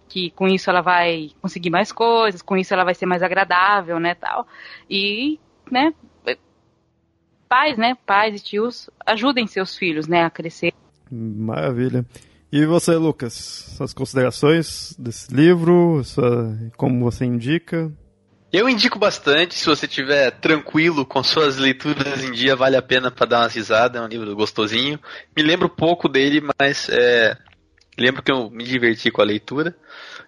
que 0.07 0.29
com 0.31 0.47
isso 0.47 0.69
ela 0.69 0.81
vai 0.81 1.31
conseguir 1.41 1.71
mais 1.71 1.91
coisas, 1.91 2.41
com 2.41 2.55
isso 2.55 2.73
ela 2.73 2.83
vai 2.83 2.93
ser 2.93 3.05
mais 3.05 3.23
agradável, 3.23 3.99
né, 3.99 4.13
tal. 4.15 4.47
E, 4.89 5.39
né, 5.69 5.93
pais, 7.49 7.77
né, 7.77 7.97
pais 8.05 8.39
e 8.39 8.43
tios 8.43 8.89
ajudem 9.05 9.47
seus 9.47 9.75
filhos, 9.75 10.07
né, 10.07 10.23
a 10.23 10.29
crescer. 10.29 10.73
Maravilha. 11.11 12.05
E 12.51 12.65
você, 12.65 12.95
Lucas, 12.95 13.33
suas 13.75 13.93
considerações 13.93 14.95
desse 14.97 15.33
livro, 15.33 16.03
sua, 16.03 16.55
como 16.77 17.03
você 17.03 17.25
indica? 17.25 17.91
Eu 18.55 18.69
indico 18.69 18.97
bastante, 18.97 19.53
se 19.53 19.65
você 19.65 19.85
estiver 19.85 20.31
tranquilo 20.31 21.05
com 21.05 21.21
suas 21.21 21.57
leituras 21.57 22.23
em 22.23 22.31
dia, 22.31 22.55
vale 22.55 22.77
a 22.77 22.81
pena 22.81 23.11
para 23.11 23.25
dar 23.25 23.39
uma 23.41 23.49
risada, 23.49 23.99
é 23.99 24.01
um 24.01 24.07
livro 24.07 24.33
gostosinho. 24.33 24.97
Me 25.35 25.43
lembro 25.43 25.67
pouco 25.67 26.07
dele, 26.07 26.41
mas 26.57 26.87
é, 26.87 27.37
lembro 27.97 28.23
que 28.23 28.31
eu 28.31 28.49
me 28.49 28.63
diverti 28.63 29.11
com 29.11 29.21
a 29.21 29.25
leitura. 29.25 29.75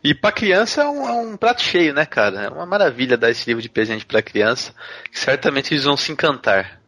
E 0.03 0.13
para 0.13 0.33
criança 0.33 0.81
é 0.81 0.89
um, 0.89 1.07
é 1.07 1.11
um, 1.13 1.37
prato 1.37 1.61
cheio, 1.61 1.93
né, 1.93 2.05
cara? 2.05 2.41
É 2.41 2.49
uma 2.49 2.65
maravilha 2.65 3.15
dar 3.15 3.31
esse 3.31 3.49
livro 3.49 3.61
de 3.61 3.69
presente 3.69 4.05
para 4.05 4.21
criança, 4.21 4.75
que 5.09 5.17
certamente 5.17 5.73
eles 5.73 5.85
vão 5.85 5.95
se 5.95 6.11
encantar. 6.11 6.81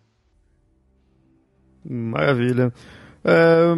Maravilha. 1.85 2.73
É, 3.23 3.75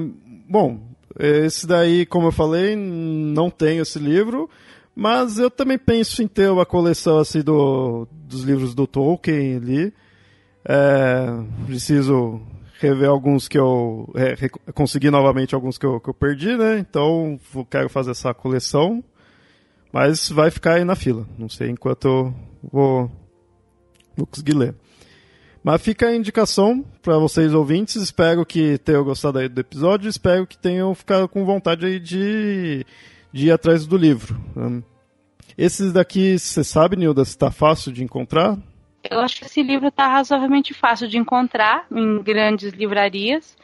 bom, 0.50 0.82
esse 1.19 1.67
daí, 1.67 2.08
como 2.08 2.30
eu 2.30 2.32
falei, 2.32 2.76
não 2.76 3.52
tem 3.52 3.78
esse 3.78 4.00
livro, 4.00 4.50
Mas 4.95 5.38
eu 5.38 5.49
também 5.49 5.77
penso 5.77 6.21
em 6.21 6.27
ter 6.27 6.51
uma 6.51 6.65
coleção 6.65 7.17
assim 7.17 7.41
do, 7.41 8.08
dos 8.12 8.43
livros 8.43 8.75
do 8.75 8.86
Tolkien 8.86 9.58
ali. 9.58 9.93
É, 10.65 11.27
preciso 11.65 12.41
rever 12.80 13.10
alguns 13.10 13.47
que 13.47 13.58
eu. 13.58 14.12
É, 14.15 14.49
consegui 14.73 15.10
novamente 15.10 15.56
alguns 15.56 15.77
que 15.77 15.86
eu, 15.86 15.99
que 15.99 16.10
eu 16.10 16.13
perdi, 16.13 16.58
né? 16.58 16.80
Então 16.80 17.39
vou, 17.51 17.65
quero 17.65 17.89
fazer 17.89 18.12
essa 18.12 18.34
coleção. 18.34 19.04
Mas 19.93 20.30
vai 20.30 20.49
ficar 20.49 20.75
aí 20.75 20.84
na 20.84 20.95
fila. 20.95 21.27
Não 21.38 21.49
sei 21.49 21.69
enquanto 21.69 22.08
eu 22.08 22.34
vou, 22.71 23.12
vou 24.15 24.25
conseguir 24.25 24.54
ler. 24.54 24.75
Mas 25.63 25.82
fica 25.82 26.08
a 26.08 26.15
indicação 26.15 26.84
para 27.01 27.17
vocês 27.17 27.54
ouvintes. 27.54 27.97
Espero 27.97 28.45
que 28.45 28.77
tenham 28.80 29.04
gostado 29.04 29.38
aí 29.38 29.47
do 29.47 29.62
episódio. 29.62 30.10
Espero 30.10 30.47
que 30.47 30.58
tenham 30.58 30.93
ficado 30.95 31.27
com 31.27 31.45
vontade 31.45 31.86
aí 31.86 31.99
de, 31.99 32.86
de 33.32 33.48
ir 33.48 33.52
atrás 33.52 33.86
do 33.86 33.98
livro. 33.98 34.36
Esses 35.58 35.94
daqui, 35.94 36.38
você 36.38 36.63
sabe, 36.63 36.96
Nilda, 36.96 37.24
se 37.26 37.32
está 37.32 37.52
fácil 37.52 37.91
de 37.91 38.04
encontrar? 38.04 38.58
Eu 39.10 39.20
acho 39.20 39.39
que 39.39 39.46
esse 39.46 39.63
livro 39.63 39.88
está 39.88 40.08
razoavelmente 40.08 40.74
fácil 40.74 41.08
de 41.08 41.17
encontrar 41.17 41.86
em 41.91 42.22
grandes 42.22 42.72
livrarias. 42.74 43.58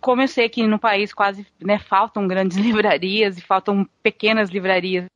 Como 0.00 0.20
eu 0.20 0.28
sei 0.28 0.48
que 0.48 0.66
no 0.66 0.78
país 0.78 1.12
quase 1.12 1.46
né, 1.60 1.78
faltam 1.78 2.28
grandes 2.28 2.56
livrarias 2.58 3.38
e 3.38 3.40
faltam 3.40 3.88
pequenas 4.02 4.50
livrarias 4.50 5.06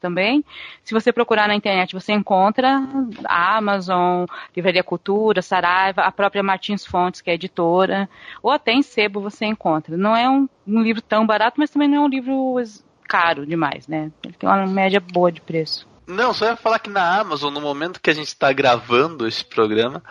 também. 0.00 0.44
Se 0.82 0.92
você 0.92 1.12
procurar 1.12 1.48
na 1.48 1.54
internet, 1.54 1.94
você 1.94 2.12
encontra 2.12 2.82
a 3.24 3.56
Amazon, 3.56 4.26
Livraria 4.54 4.82
Cultura, 4.82 5.40
Saraiva, 5.40 6.02
a 6.02 6.12
própria 6.12 6.42
Martins 6.42 6.84
Fontes, 6.84 7.20
que 7.20 7.30
é 7.30 7.34
editora, 7.34 8.08
ou 8.42 8.50
até 8.50 8.72
em 8.72 8.82
sebo 8.82 9.20
você 9.20 9.46
encontra. 9.46 9.96
Não 9.96 10.14
é 10.14 10.28
um, 10.28 10.48
um 10.66 10.82
livro 10.82 11.02
tão 11.02 11.26
barato, 11.26 11.58
mas 11.58 11.70
também 11.70 11.88
não 11.88 11.96
é 11.96 12.00
um 12.00 12.08
livro 12.08 12.58
caro 13.08 13.46
demais, 13.46 13.88
né? 13.88 14.12
Ele 14.22 14.34
tem 14.34 14.48
uma 14.48 14.66
média 14.66 15.00
boa 15.00 15.32
de 15.32 15.40
preço. 15.40 15.88
Não, 16.06 16.32
só 16.32 16.46
ia 16.46 16.56
falar 16.56 16.78
que 16.78 16.88
na 16.88 17.20
Amazon, 17.20 17.52
no 17.52 17.60
momento 17.60 18.00
que 18.00 18.08
a 18.10 18.14
gente 18.14 18.28
está 18.28 18.52
gravando 18.52 19.26
esse 19.26 19.44
programa, 19.44 20.02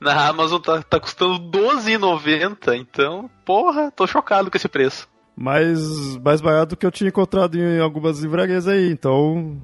na 0.00 0.28
Amazon 0.28 0.60
tá, 0.60 0.82
tá 0.82 0.98
custando 0.98 1.34
R$12,90. 1.34 2.76
Então, 2.76 3.30
porra, 3.44 3.90
tô 3.90 4.06
chocado 4.06 4.50
com 4.50 4.56
esse 4.56 4.68
preço. 4.68 5.08
Mais, 5.36 6.16
mais 6.18 6.40
barato 6.40 6.70
do 6.70 6.76
que 6.76 6.86
eu 6.86 6.90
tinha 6.90 7.08
encontrado 7.08 7.56
em 7.56 7.80
algumas 7.80 8.20
livrarias 8.20 8.66
aí. 8.66 8.90
Então, 8.90 9.60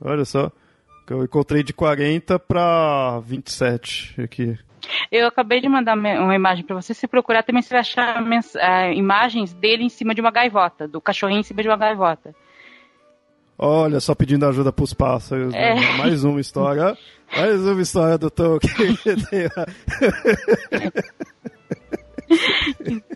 olha 0.00 0.24
só. 0.24 0.50
Eu 1.10 1.24
encontrei 1.24 1.62
de 1.62 1.74
40 1.74 2.38
para 2.38 3.20
27 3.20 4.22
aqui. 4.22 4.58
Eu 5.10 5.26
acabei 5.26 5.60
de 5.60 5.68
mandar 5.68 5.96
uma 5.96 6.34
imagem 6.34 6.64
para 6.64 6.74
você. 6.76 6.94
Se 6.94 7.06
procurar, 7.06 7.42
também 7.42 7.62
você 7.62 7.70
vai 7.70 7.80
achar 7.80 8.22
uh, 8.22 8.92
imagens 8.92 9.52
dele 9.52 9.84
em 9.84 9.88
cima 9.88 10.14
de 10.14 10.20
uma 10.20 10.30
gaivota, 10.30 10.88
do 10.88 11.00
cachorrinho 11.00 11.40
em 11.40 11.44
cima 11.44 11.62
de 11.62 11.68
uma 11.68 11.76
gaivota. 11.76 12.34
Olha, 13.58 14.00
só 14.00 14.14
pedindo 14.14 14.46
ajuda 14.46 14.72
pros 14.72 14.92
pássaros. 14.92 15.52
Né? 15.52 15.70
É. 15.70 15.74
Né? 15.74 15.92
Mais 15.98 16.24
uma 16.24 16.40
história. 16.40 16.96
Mais 17.36 17.60
uma 17.62 17.80
história 17.80 18.18
do 18.18 18.30
Tolkien. 18.30 18.98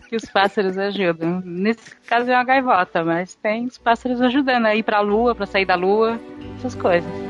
que 0.09 0.15
os 0.15 0.25
pássaros 0.25 0.77
ajudam. 0.77 1.41
Nesse 1.45 1.95
caso 2.07 2.31
é 2.31 2.33
uma 2.33 2.43
gaivota, 2.43 3.03
mas 3.03 3.35
tem 3.35 3.65
os 3.65 3.77
pássaros 3.77 4.21
ajudando 4.21 4.65
a 4.65 4.75
ir 4.75 4.83
pra 4.83 5.01
lua, 5.01 5.35
pra 5.35 5.45
sair 5.45 5.65
da 5.65 5.75
lua, 5.75 6.19
essas 6.57 6.73
coisas. 6.73 7.26